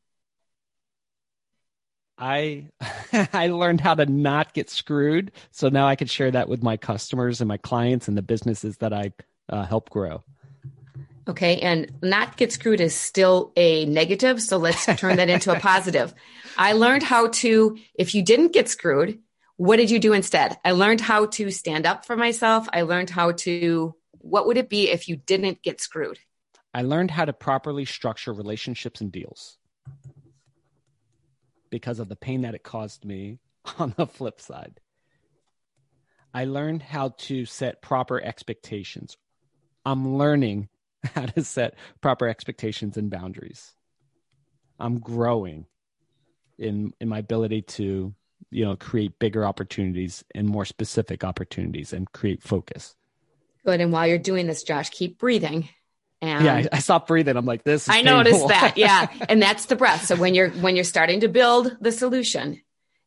I 2.22 2.68
I 3.32 3.48
learned 3.48 3.80
how 3.80 3.94
to 3.96 4.06
not 4.06 4.54
get 4.54 4.70
screwed, 4.70 5.32
so 5.50 5.68
now 5.68 5.88
I 5.88 5.96
can 5.96 6.06
share 6.06 6.30
that 6.30 6.48
with 6.48 6.62
my 6.62 6.76
customers 6.76 7.40
and 7.40 7.48
my 7.48 7.56
clients 7.56 8.06
and 8.06 8.16
the 8.16 8.22
businesses 8.22 8.78
that 8.78 8.92
I 8.92 9.12
uh, 9.48 9.66
help 9.66 9.90
grow. 9.90 10.22
Okay. 11.28 11.60
And 11.60 11.92
not 12.02 12.36
get 12.36 12.52
screwed 12.52 12.80
is 12.80 12.94
still 12.94 13.52
a 13.56 13.84
negative. 13.86 14.40
So 14.42 14.56
let's 14.56 14.86
turn 14.96 15.16
that 15.16 15.28
into 15.28 15.52
a 15.52 15.60
positive. 15.60 16.14
I 16.58 16.72
learned 16.72 17.02
how 17.02 17.28
to, 17.28 17.78
if 17.94 18.14
you 18.14 18.22
didn't 18.22 18.52
get 18.52 18.68
screwed, 18.68 19.20
what 19.56 19.76
did 19.76 19.90
you 19.90 20.00
do 20.00 20.12
instead? 20.12 20.58
I 20.64 20.72
learned 20.72 21.00
how 21.00 21.26
to 21.26 21.50
stand 21.50 21.86
up 21.86 22.04
for 22.04 22.16
myself. 22.16 22.68
I 22.72 22.82
learned 22.82 23.10
how 23.10 23.32
to, 23.32 23.94
what 24.18 24.46
would 24.46 24.56
it 24.56 24.68
be 24.68 24.90
if 24.90 25.08
you 25.08 25.16
didn't 25.16 25.62
get 25.62 25.80
screwed? 25.80 26.18
I 26.74 26.82
learned 26.82 27.12
how 27.12 27.24
to 27.24 27.32
properly 27.32 27.84
structure 27.84 28.32
relationships 28.32 29.00
and 29.00 29.12
deals 29.12 29.58
because 31.72 31.98
of 31.98 32.08
the 32.08 32.14
pain 32.14 32.42
that 32.42 32.54
it 32.54 32.62
caused 32.62 33.04
me 33.04 33.40
on 33.78 33.94
the 33.96 34.06
flip 34.06 34.40
side. 34.40 34.78
I 36.32 36.44
learned 36.44 36.82
how 36.82 37.14
to 37.18 37.44
set 37.44 37.82
proper 37.82 38.22
expectations. 38.22 39.16
I'm 39.84 40.16
learning 40.16 40.68
how 41.14 41.26
to 41.26 41.42
set 41.42 41.74
proper 42.00 42.28
expectations 42.28 42.96
and 42.96 43.10
boundaries. 43.10 43.72
I'm 44.78 45.00
growing 45.00 45.66
in 46.58 46.92
in 47.00 47.08
my 47.08 47.18
ability 47.18 47.62
to, 47.62 48.14
you 48.50 48.64
know, 48.64 48.76
create 48.76 49.18
bigger 49.18 49.44
opportunities 49.44 50.24
and 50.34 50.46
more 50.46 50.64
specific 50.64 51.24
opportunities 51.24 51.92
and 51.92 52.10
create 52.12 52.42
focus. 52.42 52.94
Good. 53.64 53.80
And 53.80 53.92
while 53.92 54.06
you're 54.06 54.18
doing 54.18 54.46
this, 54.46 54.62
Josh, 54.62 54.90
keep 54.90 55.18
breathing. 55.18 55.68
And 56.22 56.44
yeah, 56.44 56.54
I, 56.54 56.68
I 56.72 56.78
stopped 56.78 57.08
breathing. 57.08 57.36
I'm 57.36 57.44
like, 57.44 57.64
this 57.64 57.88
is 57.88 57.94
I 57.94 58.02
noticed 58.02 58.34
painful. 58.34 58.48
that. 58.48 58.78
Yeah. 58.78 59.08
and 59.28 59.42
that's 59.42 59.66
the 59.66 59.74
breath. 59.74 60.06
So 60.06 60.14
when 60.14 60.34
you're 60.34 60.50
when 60.50 60.76
you're 60.76 60.84
starting 60.84 61.20
to 61.20 61.28
build 61.28 61.76
the 61.80 61.90
solution 61.90 62.62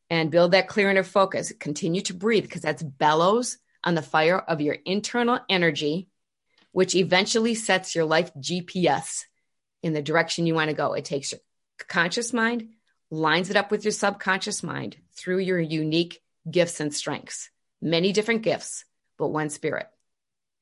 and 0.10 0.30
build 0.30 0.51
that 0.51 0.67
clear 0.67 0.91
inner 0.91 1.04
focus, 1.04 1.54
continue 1.58 2.01
to 2.01 2.13
breathe 2.13 2.43
because 2.43 2.62
that's 2.62 2.84
bellows 2.84 3.58
on 3.86 3.95
the 3.95 4.01
fire 4.01 4.38
of 4.38 4.60
your 4.60 4.75
internal 4.86 5.39
energy, 5.49 6.10
which 6.73 6.93
eventually 6.93 7.56
sets 7.56 7.95
your 7.95 8.04
life 8.04 8.34
GPS 8.36 9.23
in 9.82 9.93
the 9.93 10.01
direction 10.01 10.45
you 10.45 10.54
want 10.54 10.69
to 10.69 10.75
go. 10.75 10.93
It 10.93 11.06
takes 11.06 11.32
your 11.32 11.39
conscious 11.88 12.34
mind, 12.34 12.69
lines 13.10 13.49
it 13.49 13.56
up 13.56 13.71
with 13.71 13.86
your 13.86 13.93
subconscious 13.93 14.62
mind 14.62 14.97
through 15.15 15.39
your 15.39 15.60
unique 15.60 16.21
gifts 16.49 16.82
and 16.82 16.93
strengths. 16.93 17.49
Many 17.82 18.12
different 18.12 18.41
gifts, 18.41 18.84
but 19.17 19.28
one 19.28 19.49
spirit. 19.49 19.88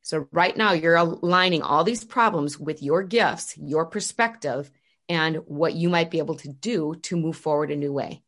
So 0.04 0.28
right 0.32 0.56
now 0.56 0.74
you're 0.74 0.96
aligning 0.96 1.62
all 1.62 1.84
these 1.84 2.04
problems 2.04 2.60
with 2.60 2.84
your 2.84 3.04
gifts, 3.04 3.58
your 3.58 3.86
perspective, 3.86 4.70
and 5.10 5.38
what 5.46 5.74
you 5.74 5.90
might 5.90 6.12
be 6.12 6.20
able 6.20 6.36
to 6.36 6.50
do 6.50 6.96
to 7.04 7.16
move 7.16 7.38
forward 7.38 7.72
a 7.72 7.76
new 7.76 7.92
way. 7.92 8.22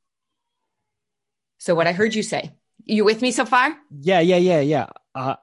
So 1.57 1.75
what 1.75 1.85
I 1.85 1.91
heard 1.91 2.15
you 2.15 2.23
say, 2.23 2.53
you 2.85 3.03
with 3.03 3.21
me 3.21 3.31
so 3.31 3.45
far? 3.45 3.75
Yeah, 3.91 4.21
yeah, 4.21 4.37
yeah, 4.37 4.61
yeah. 4.61 4.87
Uh, 5.13 5.35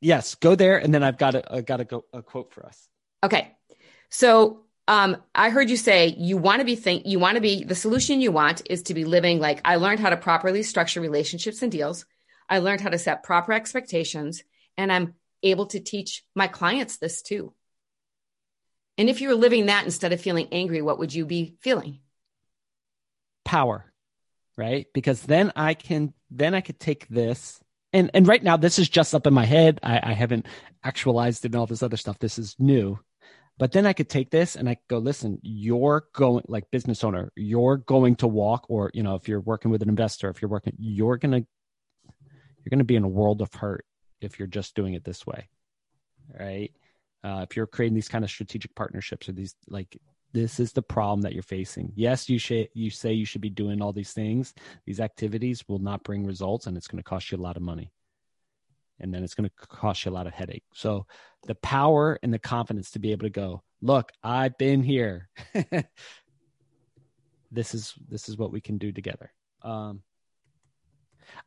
yes, 0.00 0.34
go 0.36 0.54
there, 0.54 0.78
and 0.78 0.92
then 0.92 1.02
I've 1.02 1.18
got 1.18 1.34
a, 1.34 1.54
I 1.54 1.60
got 1.60 1.80
a, 1.80 1.84
go, 1.84 2.04
a 2.12 2.22
quote 2.22 2.52
for 2.52 2.64
us. 2.64 2.88
Okay. 3.22 3.54
So 4.08 4.64
um, 4.88 5.18
I 5.34 5.50
heard 5.50 5.68
you 5.68 5.76
say 5.76 6.14
you 6.18 6.38
want 6.38 6.60
to 6.60 6.64
be 6.64 6.76
think 6.76 7.06
you 7.06 7.18
want 7.18 7.34
to 7.36 7.40
be 7.40 7.64
the 7.64 7.74
solution 7.74 8.20
you 8.20 8.32
want 8.32 8.62
is 8.70 8.82
to 8.84 8.94
be 8.94 9.04
living 9.04 9.38
like 9.38 9.60
I 9.64 9.76
learned 9.76 10.00
how 10.00 10.10
to 10.10 10.16
properly 10.16 10.62
structure 10.62 11.00
relationships 11.00 11.62
and 11.62 11.70
deals. 11.70 12.06
I 12.48 12.58
learned 12.58 12.80
how 12.80 12.90
to 12.90 12.98
set 12.98 13.22
proper 13.22 13.52
expectations, 13.52 14.44
and 14.76 14.92
I'm 14.92 15.14
able 15.42 15.66
to 15.66 15.80
teach 15.80 16.24
my 16.34 16.46
clients 16.46 16.98
this 16.98 17.22
too. 17.22 17.52
And 18.98 19.08
if 19.08 19.20
you 19.20 19.28
were 19.28 19.34
living 19.34 19.66
that 19.66 19.84
instead 19.84 20.12
of 20.12 20.20
feeling 20.20 20.48
angry, 20.52 20.82
what 20.82 20.98
would 20.98 21.14
you 21.14 21.24
be 21.24 21.56
feeling? 21.60 22.00
Power, 23.44 23.92
right? 24.56 24.86
Because 24.92 25.22
then 25.22 25.52
I 25.56 25.74
can, 25.74 26.12
then 26.30 26.54
I 26.54 26.60
could 26.60 26.78
take 26.78 27.08
this, 27.08 27.58
and 27.92 28.10
and 28.14 28.26
right 28.26 28.42
now 28.42 28.56
this 28.56 28.78
is 28.78 28.88
just 28.88 29.14
up 29.14 29.26
in 29.26 29.34
my 29.34 29.44
head. 29.44 29.80
I, 29.82 30.00
I 30.02 30.12
haven't 30.12 30.46
actualized 30.84 31.44
it 31.44 31.48
and 31.48 31.56
all 31.56 31.66
this 31.66 31.82
other 31.82 31.96
stuff. 31.96 32.18
This 32.18 32.38
is 32.38 32.54
new, 32.58 32.98
but 33.58 33.72
then 33.72 33.86
I 33.86 33.92
could 33.92 34.08
take 34.08 34.30
this 34.30 34.56
and 34.56 34.68
I 34.68 34.76
go, 34.88 34.98
listen, 34.98 35.38
you're 35.42 36.06
going 36.12 36.44
like 36.48 36.70
business 36.70 37.02
owner, 37.02 37.32
you're 37.36 37.78
going 37.78 38.16
to 38.16 38.26
walk, 38.26 38.66
or 38.68 38.90
you 38.94 39.02
know, 39.02 39.14
if 39.14 39.28
you're 39.28 39.40
working 39.40 39.70
with 39.70 39.82
an 39.82 39.88
investor, 39.88 40.28
if 40.30 40.40
you're 40.40 40.50
working, 40.50 40.74
you're 40.78 41.16
gonna, 41.16 41.38
you're 41.38 42.70
gonna 42.70 42.84
be 42.84 42.96
in 42.96 43.04
a 43.04 43.08
world 43.08 43.42
of 43.42 43.52
hurt 43.54 43.84
if 44.22 44.38
you're 44.38 44.48
just 44.48 44.74
doing 44.74 44.94
it 44.94 45.04
this 45.04 45.26
way, 45.26 45.48
right? 46.38 46.72
Uh, 47.24 47.46
if 47.48 47.56
you're 47.56 47.66
creating 47.66 47.94
these 47.94 48.08
kind 48.08 48.24
of 48.24 48.30
strategic 48.30 48.74
partnerships 48.74 49.28
or 49.28 49.32
these 49.32 49.54
like 49.68 49.96
this 50.32 50.58
is 50.58 50.72
the 50.72 50.82
problem 50.82 51.20
that 51.22 51.34
you're 51.34 51.42
facing. 51.42 51.92
Yes, 51.94 52.28
you 52.28 52.38
should 52.38 52.68
you 52.74 52.90
say 52.90 53.12
you 53.12 53.26
should 53.26 53.40
be 53.40 53.50
doing 53.50 53.82
all 53.82 53.92
these 53.92 54.12
things. 54.12 54.54
These 54.86 55.00
activities 55.00 55.64
will 55.68 55.78
not 55.78 56.02
bring 56.04 56.26
results 56.26 56.66
and 56.66 56.76
it's 56.76 56.88
going 56.88 56.98
to 56.98 57.08
cost 57.08 57.30
you 57.30 57.38
a 57.38 57.40
lot 57.40 57.56
of 57.56 57.62
money. 57.62 57.92
And 58.98 59.12
then 59.12 59.24
it's 59.24 59.34
going 59.34 59.48
to 59.48 59.66
cost 59.66 60.04
you 60.04 60.10
a 60.10 60.14
lot 60.14 60.26
of 60.26 60.32
headache. 60.32 60.64
So 60.74 61.06
the 61.46 61.56
power 61.56 62.18
and 62.22 62.32
the 62.32 62.38
confidence 62.38 62.92
to 62.92 62.98
be 62.98 63.12
able 63.12 63.26
to 63.26 63.30
go, 63.30 63.62
look, 63.80 64.12
I've 64.22 64.56
been 64.58 64.82
here. 64.82 65.28
this 67.50 67.74
is 67.74 67.94
this 68.08 68.28
is 68.28 68.36
what 68.36 68.52
we 68.52 68.60
can 68.60 68.78
do 68.78 68.92
together. 68.92 69.32
Um 69.62 70.02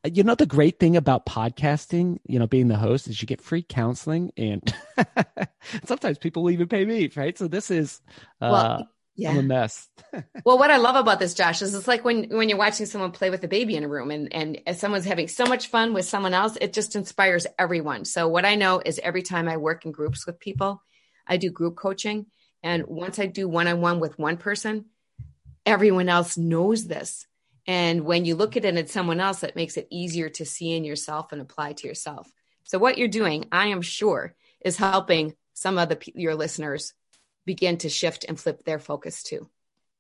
you 0.04 0.24
know 0.24 0.36
the 0.36 0.46
great 0.46 0.80
thing 0.80 0.96
about 0.96 1.26
podcasting, 1.26 2.20
you 2.28 2.40
know, 2.40 2.48
being 2.48 2.68
the 2.68 2.78
host 2.78 3.08
is 3.08 3.22
you 3.22 3.28
get 3.28 3.42
free 3.42 3.64
counseling, 3.64 4.32
and 4.38 4.74
sometimes 5.86 6.18
people 6.18 6.44
will 6.44 6.52
even 6.52 6.68
pay 6.68 6.86
me, 6.86 7.10
right? 7.16 7.38
So 7.38 7.48
this 7.48 7.72
is 7.72 8.02
uh, 8.42 8.50
well, 8.52 8.90
yeah. 9.16 9.32
I'm 9.32 9.38
a 9.38 9.44
mess. 9.44 9.88
well, 10.46 10.58
what 10.60 10.72
I 10.72 10.78
love 10.78 10.96
about 10.96 11.20
this, 11.20 11.34
Josh, 11.34 11.62
is 11.62 11.74
it's 11.74 11.88
like 11.88 12.04
when 12.04 12.30
when 12.30 12.50
you're 12.50 12.58
watching 12.58 12.86
someone 12.86 13.12
play 13.12 13.30
with 13.30 13.44
a 13.44 13.48
baby 13.48 13.76
in 13.76 13.84
a 13.84 13.88
room, 13.88 14.12
and 14.12 14.34
and 14.34 14.62
as 14.68 14.80
someone's 14.80 15.06
having 15.06 15.28
so 15.28 15.46
much 15.46 15.68
fun 15.68 15.94
with 15.94 16.06
someone 16.06 16.34
else, 16.34 16.58
it 16.60 16.74
just 16.74 16.96
inspires 16.96 17.48
everyone. 17.58 18.06
So 18.06 18.28
what 18.28 18.46
I 18.46 18.56
know 18.56 18.82
is 18.86 19.00
every 19.00 19.22
time 19.24 19.48
I 19.48 19.58
work 19.58 19.86
in 19.86 19.92
groups 19.92 20.26
with 20.26 20.40
people, 20.40 20.84
I 21.26 21.38
do 21.38 21.50
group 21.50 21.76
coaching, 21.76 22.28
and 22.62 22.86
once 22.88 23.18
I 23.18 23.26
do 23.26 23.48
one 23.48 23.68
on 23.68 23.82
one 23.82 24.00
with 24.00 24.20
one 24.20 24.38
person, 24.38 24.86
everyone 25.66 26.10
else 26.10 26.38
knows 26.38 26.86
this. 26.86 27.26
And 27.68 28.06
when 28.06 28.26
you 28.26 28.36
look 28.36 28.58
at 28.58 28.66
it 28.66 28.78
in 28.78 28.88
someone 28.88 29.20
else, 29.20 29.40
that 29.40 29.56
makes 29.56 29.78
it 29.78 29.88
easier 29.90 30.30
to 30.30 30.46
see 30.46 30.74
in 30.74 30.84
yourself 30.84 31.32
and 31.32 31.42
apply 31.42 31.74
to 31.74 31.88
yourself. 31.88 32.32
So 32.64 32.78
what 32.78 32.98
you're 32.98 33.08
doing, 33.08 33.46
I 33.52 33.68
am 33.68 33.82
sure, 33.82 34.36
is 34.62 34.78
helping 34.78 35.36
some 35.54 35.78
of 35.78 35.90
the 35.90 36.00
your 36.14 36.36
listeners 36.36 36.94
begin 37.46 37.78
to 37.78 37.90
shift 37.90 38.26
and 38.28 38.40
flip 38.40 38.64
their 38.64 38.80
focus 38.80 39.24
too. 39.24 39.50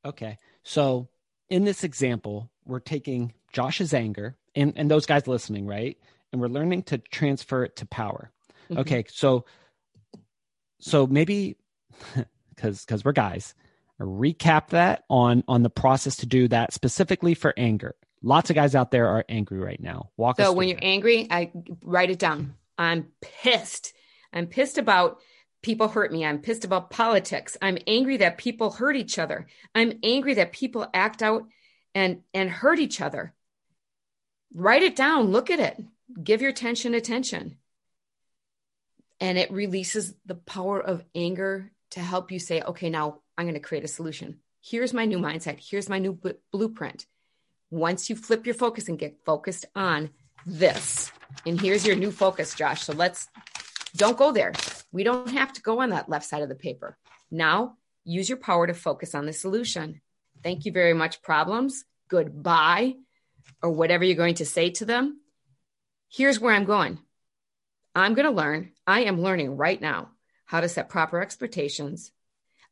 Okay. 0.04 0.38
So 0.64 1.08
in 1.50 1.64
this 1.64 1.84
example, 1.84 2.50
we're 2.66 2.80
taking 2.80 3.34
Josh's 3.54 3.94
anger 3.94 4.36
and, 4.56 4.74
and 4.76 4.90
those 4.90 5.06
guys 5.06 5.28
listening, 5.28 5.68
right? 5.68 5.98
And 6.32 6.42
we're 6.42 6.48
learning 6.48 6.84
to 6.84 6.98
transfer 6.98 7.64
it 7.64 7.76
to 7.78 7.86
power. 7.86 8.32
Mm-hmm. 8.70 8.80
Okay. 8.80 9.06
So, 9.10 9.46
so 10.80 11.08
maybe 11.08 11.58
because, 12.56 12.84
because 12.84 13.06
we're 13.06 13.12
guys, 13.12 13.54
recap 14.04 14.70
that 14.70 15.04
on, 15.10 15.44
on 15.48 15.64
the 15.64 15.70
process 15.70 16.18
to 16.18 16.26
do 16.26 16.48
that 16.50 16.74
specifically 16.74 17.34
for 17.34 17.54
anger. 17.58 17.96
Lots 18.22 18.50
of 18.50 18.56
guys 18.56 18.76
out 18.76 18.92
there 18.92 19.08
are 19.08 19.26
angry 19.30 19.60
right 19.60 19.80
now. 19.80 20.10
Walk 20.18 20.38
so 20.38 20.52
when 20.52 20.68
you're 20.68 20.80
angry, 20.82 21.28
I 21.30 21.52
write 21.84 22.10
it 22.10 22.20
down. 22.20 22.56
I'm 22.78 23.08
pissed. 23.22 23.94
I'm 24.34 24.48
pissed 24.48 24.78
about 24.78 25.20
people 25.62 25.88
hurt 25.88 26.12
me. 26.12 26.26
I'm 26.26 26.40
pissed 26.40 26.66
about 26.66 26.90
politics. 26.90 27.58
I'm 27.62 27.78
angry 27.88 28.18
that 28.18 28.38
people 28.38 28.72
hurt 28.72 28.96
each 28.96 29.18
other. 29.18 29.48
I'm 29.74 30.00
angry 30.04 30.36
that 30.36 30.52
people 30.52 30.88
act 30.94 31.24
out 31.24 31.48
and 31.94 32.22
and 32.34 32.50
hurt 32.50 32.80
each 32.80 33.02
other. 33.02 33.34
Write 34.54 34.84
it 34.84 34.96
down, 34.96 35.32
look 35.32 35.50
at 35.50 35.60
it. 35.60 35.82
Give 36.22 36.42
your 36.42 36.52
attention 36.52 36.94
attention. 36.94 37.58
And 39.20 39.38
it 39.38 39.52
releases 39.52 40.14
the 40.26 40.36
power 40.36 40.80
of 40.80 41.04
anger 41.16 41.72
to 41.92 42.00
help 42.00 42.32
you 42.32 42.40
say, 42.40 42.62
okay, 42.62 42.90
now 42.90 43.22
I'm 43.38 43.46
going 43.46 43.56
to 43.56 43.60
create 43.60 43.84
a 43.84 43.90
solution. 43.90 44.40
Here's 44.62 44.94
my 44.94 45.06
new 45.06 45.20
mindset. 45.20 45.60
Here's 45.60 45.90
my 45.90 46.00
new 46.00 46.14
b- 46.14 46.34
blueprint. 46.52 47.06
Once 47.70 48.10
you 48.10 48.16
flip 48.16 48.46
your 48.46 48.56
focus 48.56 48.88
and 48.88 48.98
get 48.98 49.18
focused 49.26 49.66
on 49.76 50.10
this, 50.46 51.12
and 51.46 51.60
here's 51.60 51.86
your 51.86 51.96
new 51.96 52.12
focus, 52.12 52.56
Josh. 52.56 52.84
So 52.84 52.94
let's 52.94 53.28
don't 53.96 54.18
go 54.18 54.32
there. 54.32 54.54
We 54.92 55.04
don't 55.04 55.32
have 55.32 55.54
to 55.54 55.62
go 55.62 55.82
on 55.82 55.90
that 55.90 56.10
left 56.10 56.26
side 56.26 56.42
of 56.42 56.50
the 56.50 56.56
paper. 56.56 56.98
Now, 57.32 57.78
use 58.04 58.30
your 58.30 58.38
power 58.38 58.68
to 58.68 58.74
focus 58.74 59.16
on 59.16 59.26
the 59.26 59.34
solution. 59.34 60.02
Thank 60.44 60.66
you 60.66 60.72
very 60.72 60.94
much, 60.94 61.22
problems. 61.22 61.86
Goodbye, 62.08 62.96
or 63.62 63.72
whatever 63.72 64.04
you're 64.04 64.16
going 64.16 64.36
to 64.36 64.46
say 64.46 64.70
to 64.72 64.86
them. 64.86 65.20
Here's 66.10 66.40
where 66.40 66.54
I'm 66.54 66.66
going. 66.66 67.00
I'm 67.96 68.14
going 68.14 68.28
to 68.28 68.32
learn, 68.32 68.72
I 68.86 69.02
am 69.02 69.22
learning 69.22 69.58
right 69.58 69.80
now 69.80 70.10
how 70.46 70.62
to 70.62 70.70
set 70.70 70.90
proper 70.90 71.22
expectations. 71.22 72.12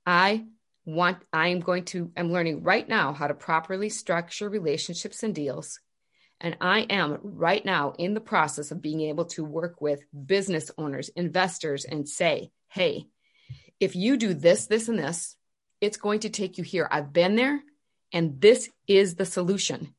I 0.06 0.46
want, 0.86 1.18
I'm 1.32 1.60
going 1.60 1.86
to, 1.86 2.12
I'm 2.18 2.32
learning 2.32 2.64
right 2.64 2.88
now 2.88 3.14
how 3.14 3.28
to 3.28 3.34
properly 3.34 3.90
structure 3.90 4.50
relationships 4.50 5.24
and 5.24 5.34
deals. 5.34 5.80
And 6.42 6.58
I 6.60 6.82
am 6.82 7.20
right 7.24 7.64
now 7.64 7.94
in 7.98 8.14
the 8.14 8.20
process 8.20 8.72
of 8.72 8.82
being 8.82 9.02
able 9.02 9.26
to 9.26 9.46
work 9.46 9.80
with 9.80 10.04
business 10.26 10.70
owners, 10.78 11.10
investors, 11.10 11.86
and 11.86 12.08
say, 12.08 12.52
hey, 12.68 13.06
if 13.80 13.96
you 13.96 14.18
do 14.18 14.34
this, 14.34 14.68
this, 14.68 14.90
and 14.90 15.00
this, 15.00 15.38
it's 15.80 15.98
going 15.98 16.22
to 16.22 16.30
take 16.30 16.58
you 16.58 16.64
here. 16.64 16.88
I've 16.92 17.14
been 17.14 17.36
there, 17.36 17.62
and 18.12 18.42
this 18.42 18.70
is 18.88 19.16
the 19.16 19.26
solution. 19.26 19.94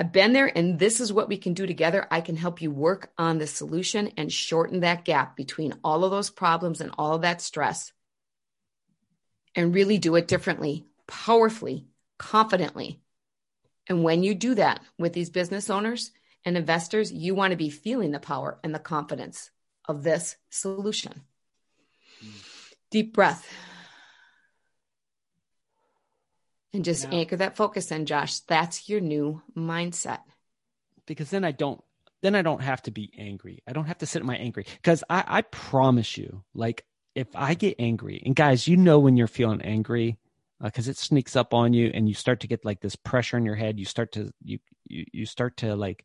I've 0.00 0.12
been 0.12 0.32
there, 0.32 0.46
and 0.46 0.78
this 0.78 0.98
is 0.98 1.12
what 1.12 1.28
we 1.28 1.36
can 1.36 1.52
do 1.52 1.66
together. 1.66 2.06
I 2.10 2.22
can 2.22 2.34
help 2.34 2.62
you 2.62 2.70
work 2.70 3.12
on 3.18 3.36
the 3.36 3.46
solution 3.46 4.10
and 4.16 4.32
shorten 4.32 4.80
that 4.80 5.04
gap 5.04 5.36
between 5.36 5.74
all 5.84 6.04
of 6.04 6.10
those 6.10 6.30
problems 6.30 6.80
and 6.80 6.90
all 6.96 7.16
of 7.16 7.20
that 7.20 7.42
stress 7.42 7.92
and 9.54 9.74
really 9.74 9.98
do 9.98 10.16
it 10.16 10.26
differently, 10.26 10.86
powerfully, 11.06 11.84
confidently. 12.16 12.98
And 13.88 14.02
when 14.02 14.22
you 14.22 14.34
do 14.34 14.54
that 14.54 14.82
with 14.98 15.12
these 15.12 15.28
business 15.28 15.68
owners 15.68 16.12
and 16.46 16.56
investors, 16.56 17.12
you 17.12 17.34
want 17.34 17.50
to 17.50 17.58
be 17.58 17.68
feeling 17.68 18.12
the 18.12 18.20
power 18.20 18.58
and 18.64 18.74
the 18.74 18.78
confidence 18.78 19.50
of 19.84 20.02
this 20.02 20.36
solution. 20.48 21.12
Mm. 22.24 22.30
Deep 22.90 23.12
breath. 23.12 23.46
And 26.72 26.84
just 26.84 27.10
now, 27.10 27.18
anchor 27.18 27.36
that 27.36 27.56
focus 27.56 27.90
in, 27.90 28.06
Josh. 28.06 28.40
That's 28.40 28.88
your 28.88 29.00
new 29.00 29.42
mindset. 29.56 30.20
Because 31.06 31.30
then 31.30 31.44
I 31.44 31.50
don't 31.52 31.82
then 32.22 32.34
I 32.34 32.42
don't 32.42 32.60
have 32.60 32.82
to 32.82 32.90
be 32.90 33.10
angry. 33.18 33.62
I 33.66 33.72
don't 33.72 33.86
have 33.86 33.98
to 33.98 34.06
sit 34.06 34.20
in 34.20 34.26
my 34.26 34.36
angry. 34.36 34.66
Because 34.76 35.02
I, 35.08 35.24
I 35.26 35.42
promise 35.42 36.16
you, 36.18 36.44
like 36.54 36.84
if 37.14 37.28
I 37.34 37.54
get 37.54 37.76
angry, 37.78 38.22
and 38.24 38.36
guys, 38.36 38.68
you 38.68 38.76
know 38.76 38.98
when 38.98 39.16
you're 39.16 39.26
feeling 39.26 39.62
angry, 39.62 40.18
because 40.62 40.88
uh, 40.88 40.90
it 40.90 40.96
sneaks 40.96 41.36
up 41.36 41.54
on 41.54 41.72
you 41.72 41.90
and 41.92 42.08
you 42.08 42.14
start 42.14 42.40
to 42.40 42.46
get 42.46 42.64
like 42.64 42.80
this 42.80 42.96
pressure 42.96 43.36
in 43.36 43.44
your 43.44 43.54
head 43.54 43.78
you 43.78 43.84
start 43.84 44.12
to 44.12 44.32
you 44.42 44.58
you, 44.86 45.04
you 45.12 45.26
start 45.26 45.56
to 45.58 45.74
like 45.74 46.04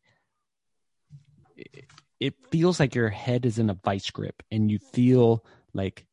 it, 1.56 1.84
it 2.20 2.34
feels 2.50 2.80
like 2.80 2.94
your 2.94 3.08
head 3.08 3.44
is 3.44 3.58
in 3.58 3.70
a 3.70 3.78
vice 3.84 4.10
grip 4.10 4.42
and 4.50 4.70
you 4.70 4.78
feel 4.78 5.44
like 5.74 6.06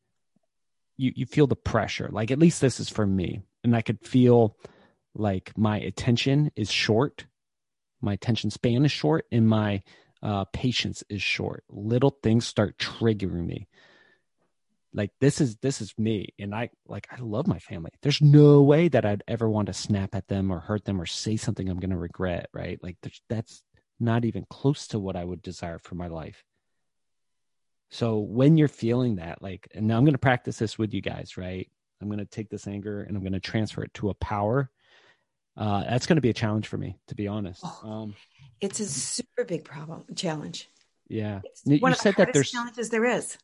you 0.96 1.12
you 1.14 1.26
feel 1.26 1.46
the 1.46 1.56
pressure. 1.56 2.08
Like 2.10 2.30
at 2.30 2.38
least 2.38 2.60
this 2.60 2.80
is 2.80 2.88
for 2.88 3.06
me. 3.06 3.42
And 3.62 3.74
i 3.74 3.82
could 3.82 4.06
feel 4.06 4.56
like 5.14 5.52
my 5.56 5.78
attention 5.78 6.50
is 6.56 6.70
short. 6.70 7.26
My 8.00 8.12
attention 8.14 8.50
span 8.50 8.84
is 8.84 8.92
short 8.92 9.26
and 9.32 9.48
my 9.48 9.82
uh, 10.22 10.44
patience 10.52 11.04
is 11.08 11.22
short. 11.22 11.64
Little 11.68 12.18
things 12.22 12.46
start 12.46 12.78
triggering 12.78 13.46
me. 13.46 13.68
Like 14.92 15.10
this 15.20 15.40
is 15.40 15.56
this 15.56 15.80
is 15.80 15.94
me. 15.98 16.34
And 16.38 16.54
i 16.54 16.70
like 16.86 17.08
i 17.10 17.20
love 17.20 17.46
my 17.46 17.58
family. 17.58 17.90
There's 18.02 18.20
no 18.20 18.62
way 18.62 18.88
that 18.88 19.04
i'd 19.04 19.24
ever 19.28 19.48
want 19.48 19.66
to 19.66 19.72
snap 19.72 20.14
at 20.14 20.28
them 20.28 20.50
or 20.50 20.60
hurt 20.60 20.84
them 20.84 21.00
or 21.00 21.06
say 21.06 21.36
something 21.36 21.68
i'm 21.68 21.80
going 21.80 21.90
to 21.90 21.96
regret 21.96 22.48
right? 22.52 22.82
Like 22.82 22.96
that's 23.28 23.62
not 24.00 24.24
even 24.24 24.44
close 24.50 24.88
to 24.88 24.98
what 24.98 25.16
i 25.16 25.24
would 25.24 25.40
desire 25.40 25.78
for 25.78 25.94
my 25.94 26.08
life 26.08 26.44
so 27.94 28.18
when 28.18 28.56
you're 28.56 28.68
feeling 28.68 29.16
that 29.16 29.40
like 29.42 29.68
and 29.74 29.86
now 29.86 29.96
i'm 29.96 30.04
going 30.04 30.14
to 30.14 30.18
practice 30.18 30.58
this 30.58 30.78
with 30.78 30.92
you 30.92 31.00
guys 31.00 31.36
right 31.36 31.70
i'm 32.00 32.08
going 32.08 32.18
to 32.18 32.24
take 32.24 32.48
this 32.48 32.66
anger 32.66 33.02
and 33.02 33.16
i'm 33.16 33.22
going 33.22 33.32
to 33.32 33.40
transfer 33.40 33.82
it 33.82 33.92
to 33.94 34.10
a 34.10 34.14
power 34.14 34.70
uh, 35.56 35.84
that's 35.84 36.06
going 36.06 36.16
to 36.16 36.22
be 36.22 36.30
a 36.30 36.34
challenge 36.34 36.66
for 36.66 36.76
me 36.76 36.98
to 37.06 37.14
be 37.14 37.28
honest 37.28 37.62
oh, 37.64 37.88
um, 37.88 38.14
it's 38.60 38.80
a 38.80 38.84
super 38.84 39.44
big 39.44 39.64
problem 39.64 40.04
challenge 40.16 40.68
yeah 41.08 41.40
it's 41.44 41.62
you, 41.64 41.78
one 41.78 41.92
you 41.92 41.94
of 41.94 42.00
said 42.00 42.14
the 42.14 42.24
that 42.24 42.32
there's 42.32 42.50
challenges 42.50 42.90
there 42.90 43.04
is 43.04 43.38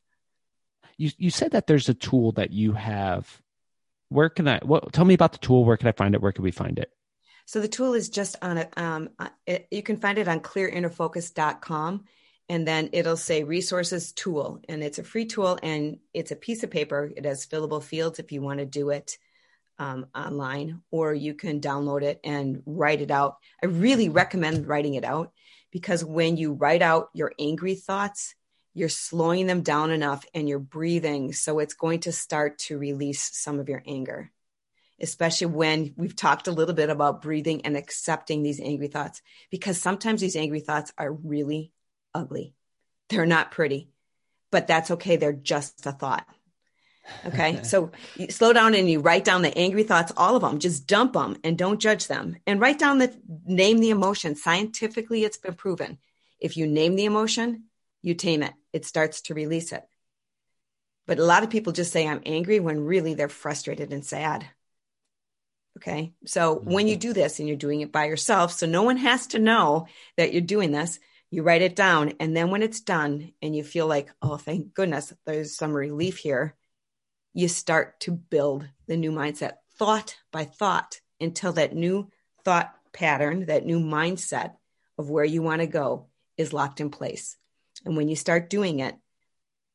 you 1.00 1.10
you 1.16 1.30
said 1.30 1.52
that 1.52 1.66
there's 1.66 1.88
a 1.88 1.94
tool 1.94 2.32
that 2.32 2.50
you 2.50 2.72
have. 2.72 3.40
Where 4.10 4.28
can 4.28 4.46
I? 4.46 4.58
What? 4.62 4.92
Tell 4.92 5.06
me 5.06 5.14
about 5.14 5.32
the 5.32 5.38
tool. 5.38 5.64
Where 5.64 5.78
can 5.78 5.88
I 5.88 5.92
find 5.92 6.14
it? 6.14 6.20
Where 6.20 6.32
can 6.32 6.44
we 6.44 6.50
find 6.50 6.78
it? 6.78 6.92
So 7.46 7.60
the 7.60 7.68
tool 7.68 7.94
is 7.94 8.10
just 8.10 8.36
on 8.42 8.58
a. 8.58 8.68
Um, 8.76 9.08
uh, 9.18 9.30
it, 9.46 9.66
you 9.70 9.82
can 9.82 9.96
find 9.96 10.18
it 10.18 10.28
on 10.28 10.40
clearinnerfocus.com 10.40 12.04
and 12.50 12.66
then 12.66 12.90
it'll 12.92 13.16
say 13.16 13.44
resources 13.44 14.10
tool 14.10 14.58
and 14.68 14.82
it's 14.82 14.98
a 14.98 15.04
free 15.04 15.24
tool 15.24 15.56
and 15.62 15.98
it's 16.12 16.32
a 16.32 16.36
piece 16.36 16.64
of 16.64 16.70
paper. 16.70 17.08
It 17.16 17.24
has 17.24 17.46
fillable 17.46 17.80
fields 17.80 18.18
if 18.18 18.32
you 18.32 18.42
want 18.42 18.58
to 18.58 18.66
do 18.66 18.90
it 18.90 19.18
um, 19.78 20.06
online 20.16 20.82
or 20.90 21.14
you 21.14 21.34
can 21.34 21.60
download 21.60 22.02
it 22.02 22.18
and 22.24 22.60
write 22.66 23.02
it 23.02 23.12
out. 23.12 23.36
I 23.62 23.66
really 23.66 24.08
recommend 24.08 24.66
writing 24.66 24.94
it 24.94 25.04
out 25.04 25.32
because 25.70 26.04
when 26.04 26.36
you 26.36 26.54
write 26.54 26.82
out 26.82 27.10
your 27.14 27.32
angry 27.38 27.76
thoughts, 27.76 28.34
you're 28.74 28.88
slowing 28.88 29.46
them 29.46 29.62
down 29.62 29.92
enough 29.92 30.24
and 30.34 30.48
you're 30.48 30.58
breathing. 30.58 31.32
So 31.32 31.60
it's 31.60 31.74
going 31.74 32.00
to 32.00 32.12
start 32.12 32.58
to 32.66 32.76
release 32.76 33.30
some 33.32 33.60
of 33.60 33.68
your 33.68 33.84
anger, 33.86 34.32
especially 35.00 35.46
when 35.46 35.94
we've 35.96 36.16
talked 36.16 36.48
a 36.48 36.52
little 36.52 36.74
bit 36.74 36.90
about 36.90 37.22
breathing 37.22 37.64
and 37.64 37.76
accepting 37.76 38.42
these 38.42 38.58
angry 38.58 38.88
thoughts, 38.88 39.22
because 39.52 39.80
sometimes 39.80 40.20
these 40.20 40.34
angry 40.34 40.58
thoughts 40.58 40.92
are 40.98 41.12
really 41.12 41.70
ugly. 42.14 42.54
They're 43.08 43.26
not 43.26 43.50
pretty, 43.50 43.90
but 44.50 44.66
that's 44.66 44.90
okay. 44.92 45.16
They're 45.16 45.32
just 45.32 45.86
a 45.86 45.92
thought. 45.92 46.26
Okay. 47.26 47.62
so 47.64 47.90
you 48.16 48.30
slow 48.30 48.52
down 48.52 48.74
and 48.74 48.88
you 48.88 49.00
write 49.00 49.24
down 49.24 49.42
the 49.42 49.56
angry 49.56 49.82
thoughts, 49.82 50.12
all 50.16 50.36
of 50.36 50.42
them, 50.42 50.58
just 50.58 50.86
dump 50.86 51.14
them 51.14 51.36
and 51.42 51.58
don't 51.58 51.80
judge 51.80 52.06
them 52.06 52.36
and 52.46 52.60
write 52.60 52.78
down 52.78 52.98
the 52.98 53.14
name 53.44 53.78
the 53.78 53.90
emotion. 53.90 54.36
Scientifically, 54.36 55.24
it's 55.24 55.38
been 55.38 55.54
proven. 55.54 55.98
If 56.38 56.56
you 56.56 56.66
name 56.66 56.96
the 56.96 57.04
emotion, 57.04 57.64
you 58.02 58.14
tame 58.14 58.42
it, 58.42 58.54
it 58.72 58.86
starts 58.86 59.22
to 59.22 59.34
release 59.34 59.72
it. 59.72 59.84
But 61.06 61.18
a 61.18 61.24
lot 61.24 61.42
of 61.42 61.50
people 61.50 61.72
just 61.72 61.92
say, 61.92 62.06
I'm 62.06 62.22
angry 62.24 62.60
when 62.60 62.84
really 62.84 63.14
they're 63.14 63.28
frustrated 63.28 63.92
and 63.92 64.04
sad. 64.04 64.46
Okay. 65.76 66.12
So 66.26 66.54
when 66.54 66.88
you 66.88 66.94
mm-hmm. 66.94 67.00
do 67.00 67.12
this 67.12 67.38
and 67.38 67.48
you're 67.48 67.56
doing 67.56 67.80
it 67.80 67.92
by 67.92 68.06
yourself, 68.06 68.52
so 68.52 68.66
no 68.66 68.82
one 68.82 68.96
has 68.96 69.28
to 69.28 69.38
know 69.38 69.86
that 70.16 70.32
you're 70.32 70.40
doing 70.42 70.72
this, 70.72 70.98
you 71.30 71.42
write 71.42 71.62
it 71.62 71.76
down. 71.76 72.14
And 72.20 72.36
then 72.36 72.50
when 72.50 72.62
it's 72.62 72.80
done 72.80 73.32
and 73.40 73.54
you 73.54 73.62
feel 73.62 73.86
like, 73.86 74.10
oh, 74.20 74.36
thank 74.36 74.74
goodness, 74.74 75.12
there's 75.24 75.56
some 75.56 75.72
relief 75.72 76.18
here, 76.18 76.56
you 77.32 77.48
start 77.48 78.00
to 78.00 78.10
build 78.10 78.68
the 78.86 78.96
new 78.96 79.12
mindset 79.12 79.54
thought 79.76 80.16
by 80.32 80.44
thought 80.44 81.00
until 81.20 81.52
that 81.52 81.74
new 81.74 82.10
thought 82.44 82.74
pattern, 82.92 83.46
that 83.46 83.64
new 83.64 83.78
mindset 83.78 84.54
of 84.98 85.08
where 85.08 85.24
you 85.24 85.42
want 85.42 85.60
to 85.60 85.66
go 85.66 86.06
is 86.36 86.52
locked 86.52 86.80
in 86.80 86.90
place. 86.90 87.36
And 87.84 87.96
when 87.96 88.08
you 88.08 88.16
start 88.16 88.50
doing 88.50 88.80
it, 88.80 88.96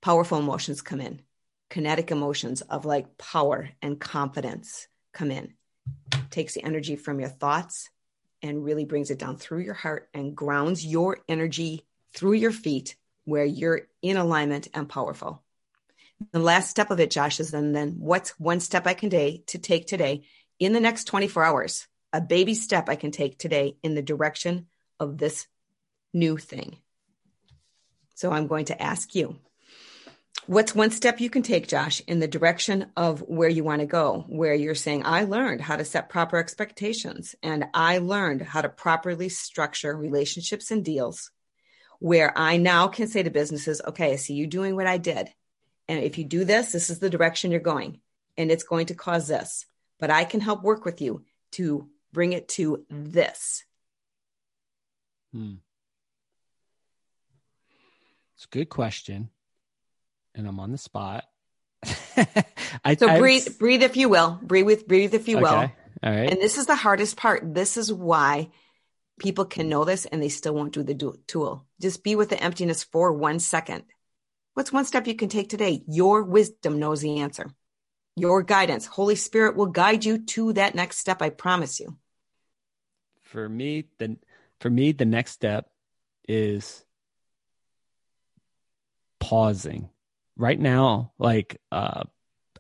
powerful 0.01 0.37
emotions 0.37 0.81
come 0.81 0.99
in, 0.99 1.21
kinetic 1.69 2.11
emotions 2.11 2.61
of 2.61 2.85
like 2.85 3.17
power 3.17 3.69
and 3.81 3.99
confidence 3.99 4.87
come 5.13 5.31
in. 5.31 5.53
Takes 6.29 6.53
the 6.53 6.63
energy 6.63 6.95
from 6.95 7.19
your 7.19 7.29
thoughts 7.29 7.89
and 8.45 8.63
really 8.63 8.85
brings 8.85 9.09
it 9.09 9.19
down 9.19 9.37
through 9.37 9.61
your 9.61 9.73
heart 9.73 10.07
and 10.13 10.35
grounds 10.35 10.85
your 10.85 11.17
energy 11.27 11.85
through 12.13 12.33
your 12.33 12.51
feet 12.51 12.95
where 13.25 13.43
you're 13.43 13.87
in 14.01 14.17
alignment 14.17 14.67
and 14.73 14.87
powerful. 14.87 15.43
The 16.31 16.39
last 16.39 16.69
step 16.69 16.91
of 16.91 16.99
it, 16.99 17.11
Josh, 17.11 17.39
is 17.39 17.51
then 17.51 17.73
then 17.73 17.95
what's 17.97 18.39
one 18.39 18.59
step 18.59 18.87
I 18.87 18.93
can 18.93 19.09
day 19.09 19.43
to 19.47 19.57
take 19.57 19.87
today 19.87 20.23
in 20.59 20.73
the 20.73 20.79
next 20.79 21.05
24 21.05 21.43
hours? 21.43 21.87
A 22.13 22.21
baby 22.21 22.53
step 22.53 22.87
I 22.87 22.95
can 22.95 23.11
take 23.11 23.37
today 23.37 23.77
in 23.83 23.95
the 23.95 24.01
direction 24.01 24.67
of 24.99 25.17
this 25.17 25.47
new 26.13 26.37
thing. 26.37 26.77
So 28.13 28.31
I'm 28.31 28.47
going 28.47 28.65
to 28.65 28.81
ask 28.81 29.13
you, 29.15 29.37
what's 30.47 30.75
one 30.75 30.91
step 30.91 31.19
you 31.19 31.29
can 31.29 31.41
take, 31.41 31.67
Josh, 31.67 32.01
in 32.07 32.19
the 32.19 32.27
direction 32.27 32.87
of 32.95 33.21
where 33.21 33.49
you 33.49 33.63
want 33.63 33.81
to 33.81 33.85
go, 33.85 34.25
where 34.27 34.53
you're 34.53 34.75
saying, 34.75 35.03
I 35.05 35.23
learned 35.23 35.61
how 35.61 35.75
to 35.75 35.85
set 35.85 36.09
proper 36.09 36.37
expectations 36.37 37.35
and 37.41 37.65
I 37.73 37.99
learned 37.99 38.41
how 38.41 38.61
to 38.61 38.69
properly 38.69 39.29
structure 39.29 39.95
relationships 39.95 40.71
and 40.71 40.83
deals, 40.83 41.31
where 41.99 42.37
I 42.37 42.57
now 42.57 42.87
can 42.87 43.07
say 43.07 43.23
to 43.23 43.29
businesses, 43.29 43.81
okay, 43.87 44.13
I 44.13 44.15
see 44.17 44.33
you 44.33 44.47
doing 44.47 44.75
what 44.75 44.87
I 44.87 44.97
did. 44.97 45.29
And 45.87 46.03
if 46.03 46.17
you 46.17 46.23
do 46.23 46.43
this, 46.43 46.71
this 46.71 46.89
is 46.89 46.99
the 46.99 47.09
direction 47.09 47.51
you're 47.51 47.59
going, 47.59 47.99
and 48.37 48.51
it's 48.51 48.63
going 48.63 48.87
to 48.87 48.95
cause 48.95 49.27
this. 49.27 49.65
But 49.99 50.11
I 50.11 50.25
can 50.25 50.41
help 50.41 50.63
work 50.63 50.85
with 50.85 51.01
you 51.01 51.23
to 51.53 51.89
bring 52.11 52.33
it 52.33 52.47
to 52.49 52.85
this. 52.89 53.63
Hmm. 55.31 55.55
It's 58.35 58.45
a 58.45 58.49
good 58.49 58.69
question, 58.69 59.29
and 60.35 60.47
I'm 60.47 60.59
on 60.59 60.71
the 60.71 60.77
spot. 60.77 61.25
I, 62.83 62.95
so 62.95 63.07
I, 63.07 63.19
breathe, 63.19 63.57
breathe 63.59 63.83
if 63.83 63.97
you 63.97 64.09
will. 64.09 64.39
Breathe 64.41 64.65
with, 64.65 64.87
breathe 64.87 65.13
if 65.13 65.27
you 65.27 65.37
okay. 65.37 65.43
will. 65.43 65.71
All 66.03 66.15
right. 66.15 66.29
And 66.29 66.41
this 66.41 66.57
is 66.57 66.65
the 66.65 66.75
hardest 66.75 67.17
part. 67.17 67.53
This 67.53 67.77
is 67.77 67.91
why 67.91 68.49
people 69.19 69.45
can 69.45 69.69
know 69.69 69.85
this 69.85 70.05
and 70.05 70.21
they 70.21 70.29
still 70.29 70.53
won't 70.53 70.73
do 70.73 70.83
the 70.83 71.17
tool. 71.27 71.65
Just 71.81 72.03
be 72.03 72.15
with 72.15 72.29
the 72.29 72.41
emptiness 72.41 72.83
for 72.83 73.13
one 73.13 73.39
second. 73.39 73.83
What's 74.53 74.71
one 74.71 74.85
step 74.85 75.07
you 75.07 75.15
can 75.15 75.29
take 75.29 75.49
today? 75.49 75.83
Your 75.87 76.23
wisdom 76.23 76.79
knows 76.79 77.01
the 77.01 77.19
answer. 77.19 77.51
Your 78.15 78.43
guidance, 78.43 78.85
Holy 78.85 79.15
Spirit 79.15 79.57
will 79.57 79.65
guide 79.65 80.05
you 80.05 80.19
to 80.25 80.53
that 80.53 80.75
next 80.75 80.99
step. 80.99 81.21
I 81.21 81.29
promise 81.29 81.79
you. 81.79 81.97
For 83.23 83.49
me, 83.49 83.85
the 83.97 84.17
for 84.61 84.69
me 84.69 84.93
the 84.93 85.03
next 85.03 85.31
step 85.31 85.69
is 86.27 86.85
pausing. 89.19 89.89
Right 90.37 90.59
now, 90.59 91.13
like 91.17 91.61
uh, 91.71 92.03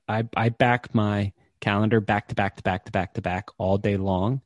I 0.07 0.27
I 0.35 0.49
back 0.49 0.95
my 0.95 1.33
calendar 1.59 1.99
back 1.99 2.29
to 2.29 2.35
back 2.35 2.55
to 2.57 2.63
back 2.63 2.85
to 2.85 2.91
back 2.91 3.13
to 3.15 3.21
back 3.21 3.49
all 3.57 3.77
day 3.77 3.97
long. 3.97 4.41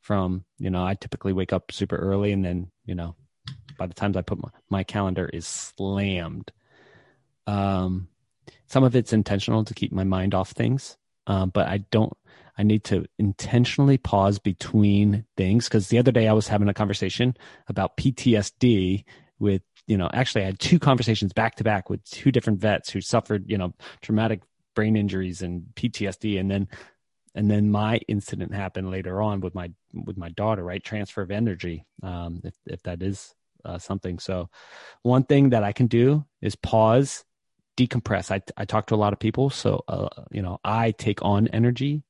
From 0.00 0.44
you 0.58 0.70
know, 0.70 0.84
I 0.84 0.94
typically 0.94 1.32
wake 1.32 1.52
up 1.52 1.72
super 1.72 1.96
early, 1.96 2.32
and 2.32 2.44
then 2.44 2.70
you 2.84 2.94
know, 2.94 3.16
by 3.78 3.86
the 3.86 3.94
time 3.94 4.16
I 4.16 4.22
put 4.22 4.42
my, 4.42 4.48
my 4.70 4.84
calendar 4.84 5.28
is 5.28 5.46
slammed 5.46 6.52
um, 7.48 8.08
some 8.66 8.84
of 8.84 8.94
it's 8.94 9.12
intentional 9.14 9.64
to 9.64 9.74
keep 9.74 9.90
my 9.90 10.04
mind 10.04 10.34
off 10.34 10.50
things, 10.50 10.98
uh, 11.26 11.46
but 11.46 11.66
I 11.66 11.78
don't. 11.90 12.12
I 12.58 12.64
need 12.64 12.84
to 12.84 13.06
intentionally 13.18 13.98
pause 13.98 14.40
between 14.40 15.24
things 15.36 15.68
because 15.68 15.88
the 15.88 15.98
other 15.98 16.10
day 16.10 16.26
I 16.26 16.32
was 16.32 16.48
having 16.48 16.68
a 16.68 16.74
conversation 16.74 17.36
about 17.68 17.96
PTSD 17.96 19.04
with 19.38 19.62
you 19.86 19.96
know 19.96 20.08
actually 20.12 20.42
I 20.42 20.46
had 20.46 20.58
two 20.58 20.78
conversations 20.78 21.32
back 21.32 21.56
to 21.56 21.64
back 21.64 21.90
with 21.90 22.02
two 22.04 22.30
different 22.32 22.60
vets 22.60 22.90
who 22.90 23.00
suffered 23.00 23.44
you 23.48 23.58
know 23.58 23.74
traumatic 24.02 24.42
brain 24.74 24.96
injuries 24.96 25.42
and 25.42 25.64
PTSD 25.74 26.38
and 26.38 26.50
then 26.50 26.68
and 27.34 27.50
then 27.50 27.70
my 27.70 28.00
incident 28.08 28.54
happened 28.54 28.90
later 28.90 29.20
on 29.22 29.40
with 29.40 29.54
my 29.54 29.70
with 29.92 30.16
my 30.16 30.28
daughter 30.30 30.64
right 30.64 30.82
transfer 30.82 31.22
of 31.22 31.30
energy 31.30 31.84
um, 32.02 32.40
if 32.44 32.54
if 32.66 32.82
that 32.82 33.02
is 33.02 33.34
uh, 33.64 33.78
something 33.78 34.18
so 34.18 34.48
one 35.02 35.24
thing 35.24 35.50
that 35.50 35.64
I 35.64 35.72
can 35.72 35.86
do 35.86 36.24
is 36.40 36.54
pause 36.54 37.24
decompress. 37.78 38.30
I, 38.30 38.42
I 38.56 38.64
talk 38.64 38.88
to 38.88 38.94
a 38.94 38.96
lot 38.96 39.12
of 39.12 39.18
people, 39.18 39.48
so 39.48 39.84
uh, 39.88 40.08
you 40.30 40.42
know 40.42 40.58
I 40.64 40.90
take 40.90 41.22
on 41.22 41.48
energy. 41.48 42.02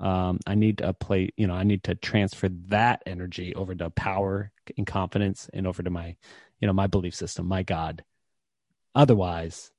Um, 0.00 0.38
I 0.46 0.54
need 0.54 0.78
to 0.78 0.92
play, 0.92 1.30
you 1.36 1.46
know, 1.46 1.54
I 1.54 1.64
need 1.64 1.84
to 1.84 1.94
transfer 1.94 2.48
that 2.68 3.02
energy 3.06 3.54
over 3.54 3.74
to 3.74 3.90
power 3.90 4.52
and 4.76 4.86
confidence, 4.86 5.50
and 5.52 5.66
over 5.66 5.82
to 5.82 5.90
my, 5.90 6.16
you 6.60 6.66
know, 6.66 6.72
my 6.72 6.86
belief 6.86 7.14
system, 7.14 7.46
my 7.46 7.62
God. 7.62 8.04
Otherwise, 8.94 9.70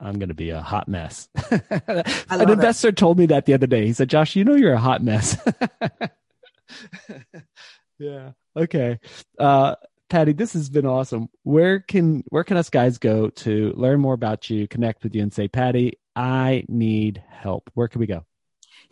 I'm 0.00 0.18
going 0.18 0.28
to 0.30 0.34
be 0.34 0.50
a 0.50 0.60
hot 0.60 0.88
mess. 0.88 1.28
An 2.30 2.50
investor 2.50 2.88
it. 2.88 2.96
told 2.96 3.18
me 3.18 3.26
that 3.26 3.46
the 3.46 3.54
other 3.54 3.66
day. 3.68 3.86
He 3.86 3.92
said, 3.92 4.10
"Josh, 4.10 4.34
you 4.34 4.44
know 4.44 4.56
you're 4.56 4.72
a 4.72 4.78
hot 4.78 5.02
mess." 5.02 5.36
yeah. 7.98 8.32
Okay. 8.56 8.98
Uh, 9.38 9.76
Patty, 10.10 10.32
this 10.32 10.52
has 10.54 10.68
been 10.68 10.86
awesome. 10.86 11.28
Where 11.44 11.80
can 11.80 12.24
where 12.30 12.44
can 12.44 12.56
us 12.56 12.68
guys 12.68 12.98
go 12.98 13.30
to 13.30 13.72
learn 13.76 14.00
more 14.00 14.14
about 14.14 14.50
you, 14.50 14.66
connect 14.66 15.04
with 15.04 15.14
you, 15.14 15.22
and 15.22 15.32
say, 15.32 15.48
Patty, 15.48 15.98
I 16.16 16.64
need 16.68 17.22
help? 17.28 17.70
Where 17.74 17.88
can 17.88 18.00
we 18.00 18.06
go? 18.06 18.26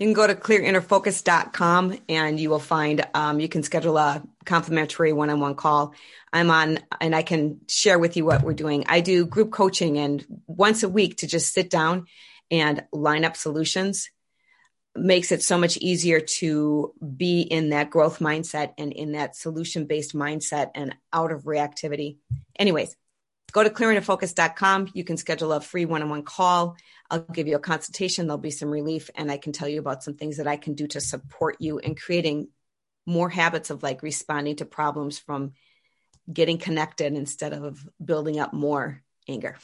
You 0.00 0.06
can 0.06 0.14
go 0.14 0.26
to 0.26 0.34
clearinnerfocus.com 0.34 1.98
and 2.08 2.40
you 2.40 2.48
will 2.48 2.58
find 2.58 3.06
um, 3.12 3.38
you 3.38 3.50
can 3.50 3.62
schedule 3.62 3.98
a 3.98 4.22
complimentary 4.46 5.12
one-on-one 5.12 5.56
call. 5.56 5.92
I'm 6.32 6.50
on 6.50 6.78
and 7.02 7.14
I 7.14 7.20
can 7.20 7.60
share 7.68 7.98
with 7.98 8.16
you 8.16 8.24
what 8.24 8.42
we're 8.42 8.54
doing. 8.54 8.84
I 8.88 9.02
do 9.02 9.26
group 9.26 9.52
coaching 9.52 9.98
and 9.98 10.24
once 10.46 10.82
a 10.82 10.88
week 10.88 11.18
to 11.18 11.26
just 11.26 11.52
sit 11.52 11.68
down 11.68 12.06
and 12.50 12.82
line 12.94 13.26
up 13.26 13.36
solutions 13.36 14.08
makes 14.96 15.32
it 15.32 15.42
so 15.42 15.58
much 15.58 15.76
easier 15.76 16.18
to 16.18 16.94
be 17.16 17.42
in 17.42 17.68
that 17.68 17.90
growth 17.90 18.20
mindset 18.20 18.72
and 18.78 18.94
in 18.94 19.12
that 19.12 19.36
solution 19.36 19.84
based 19.84 20.14
mindset 20.14 20.70
and 20.74 20.94
out 21.12 21.30
of 21.30 21.42
reactivity. 21.42 22.16
Anyways, 22.58 22.96
go 23.50 23.62
to 23.62 23.70
clearinnerfocus.com. 23.70 24.90
You 24.94 25.04
can 25.04 25.16
schedule 25.16 25.52
a 25.52 25.60
free 25.60 25.84
one 25.84 26.02
on 26.02 26.10
one 26.10 26.22
call. 26.22 26.76
I'll 27.10 27.20
give 27.20 27.48
you 27.48 27.56
a 27.56 27.60
consultation. 27.60 28.26
There'll 28.26 28.38
be 28.38 28.50
some 28.50 28.70
relief, 28.70 29.10
and 29.14 29.30
I 29.30 29.36
can 29.36 29.52
tell 29.52 29.68
you 29.68 29.80
about 29.80 30.02
some 30.02 30.14
things 30.14 30.36
that 30.36 30.46
I 30.46 30.56
can 30.56 30.74
do 30.74 30.86
to 30.88 31.00
support 31.00 31.56
you 31.60 31.78
in 31.78 31.94
creating 31.94 32.48
more 33.06 33.28
habits 33.28 33.70
of 33.70 33.82
like 33.82 34.02
responding 34.02 34.56
to 34.56 34.64
problems 34.64 35.18
from 35.18 35.52
getting 36.32 36.58
connected 36.58 37.14
instead 37.14 37.52
of 37.52 37.88
building 38.02 38.38
up 38.38 38.52
more 38.52 39.02
anger. 39.28 39.56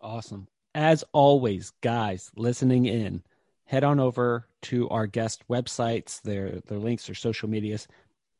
Awesome. 0.00 0.48
As 0.74 1.04
always, 1.12 1.72
guys 1.80 2.30
listening 2.36 2.86
in 2.86 3.22
head 3.64 3.84
on 3.84 4.00
over 4.00 4.46
to 4.60 4.88
our 4.90 5.06
guest 5.06 5.42
websites, 5.48 6.20
their 6.22 6.60
their 6.66 6.78
links, 6.78 7.06
their 7.06 7.14
social 7.14 7.48
medias, 7.48 7.88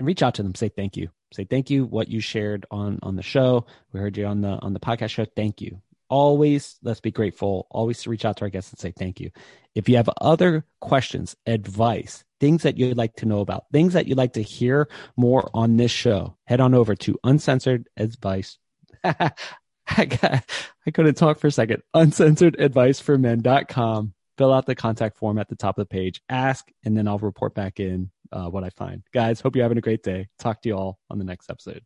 and 0.03 0.07
reach 0.09 0.23
out 0.23 0.35
to 0.35 0.43
them. 0.43 0.57
Say 0.57 0.69
thank 0.69 0.97
you. 0.97 1.11
Say 1.33 1.45
thank 1.45 1.71
you. 1.71 1.85
What 1.85 2.09
you 2.09 2.21
shared 2.21 2.67
on 2.73 2.99
on 3.03 3.15
the 3.15 3.23
show. 3.23 3.67
We 3.93 4.01
heard 4.01 4.17
you 4.17 4.27
on 4.27 4.41
the 4.41 4.59
on 4.61 4.73
the 4.73 4.81
podcast 4.81 5.11
show. 5.11 5.25
Thank 5.25 5.61
you. 5.61 5.81
Always 6.09 6.77
let's 6.83 7.01
be 7.01 7.13
grateful. 7.13 7.69
Always 7.71 8.03
to 8.03 8.11
reach 8.11 8.25
out 8.25 8.37
to 8.39 8.45
our 8.45 8.51
guests 8.51 8.73
and 8.73 8.81
say 8.81 8.91
thank 8.91 9.21
you. 9.21 9.31
If 9.77 9.89
you 9.89 9.97
have 9.97 10.11
other 10.21 10.67
questions, 10.81 11.37
advice, 11.47 12.25
things 12.41 12.65
that 12.65 12.77
you'd 12.77 12.97
like 12.97 13.15
to 13.17 13.27
know 13.27 13.41
about, 13.41 13.67
things 13.73 13.93
that 13.93 14.07
you'd 14.09 14.19
like 14.19 14.33
to 14.33 14.43
hear 14.43 14.89
more 15.17 15.49
on 15.55 15.77
this 15.77 15.93
show, 15.93 16.37
head 16.47 16.61
on 16.61 16.75
over 16.75 16.97
to 16.97 17.19
uncensored 17.23 17.89
advice. 17.97 18.59
I, 19.05 20.05
got, 20.05 20.45
I 20.87 20.91
couldn't 20.93 21.15
talk 21.15 21.39
for 21.39 21.47
a 21.47 21.53
second. 21.53 21.83
Uncensored 21.95 22.61
advice 22.61 23.01
for 23.01 23.17
men.com 23.17 24.15
fill 24.39 24.53
out 24.53 24.67
the 24.67 24.75
contact 24.75 25.17
form 25.17 25.39
at 25.39 25.49
the 25.49 25.57
top 25.57 25.79
of 25.79 25.83
the 25.83 25.95
page, 25.95 26.23
ask, 26.29 26.67
and 26.85 26.97
then 26.97 27.07
I'll 27.09 27.19
report 27.19 27.55
back 27.55 27.81
in 27.81 28.11
uh, 28.33 28.49
what 28.49 28.65
I 28.65 28.71
find. 28.71 29.03
Guys, 29.13 29.41
hope 29.41 29.57
you're 29.57 29.65
having 29.65 29.79
a 29.79 29.83
great 29.83 30.03
day. 30.03 30.29
Talk 30.39 30.63
to 30.63 30.69
you 30.69 30.77
all 30.77 30.99
on 31.11 31.19
the 31.19 31.25
next 31.25 31.51
episode. 31.51 31.83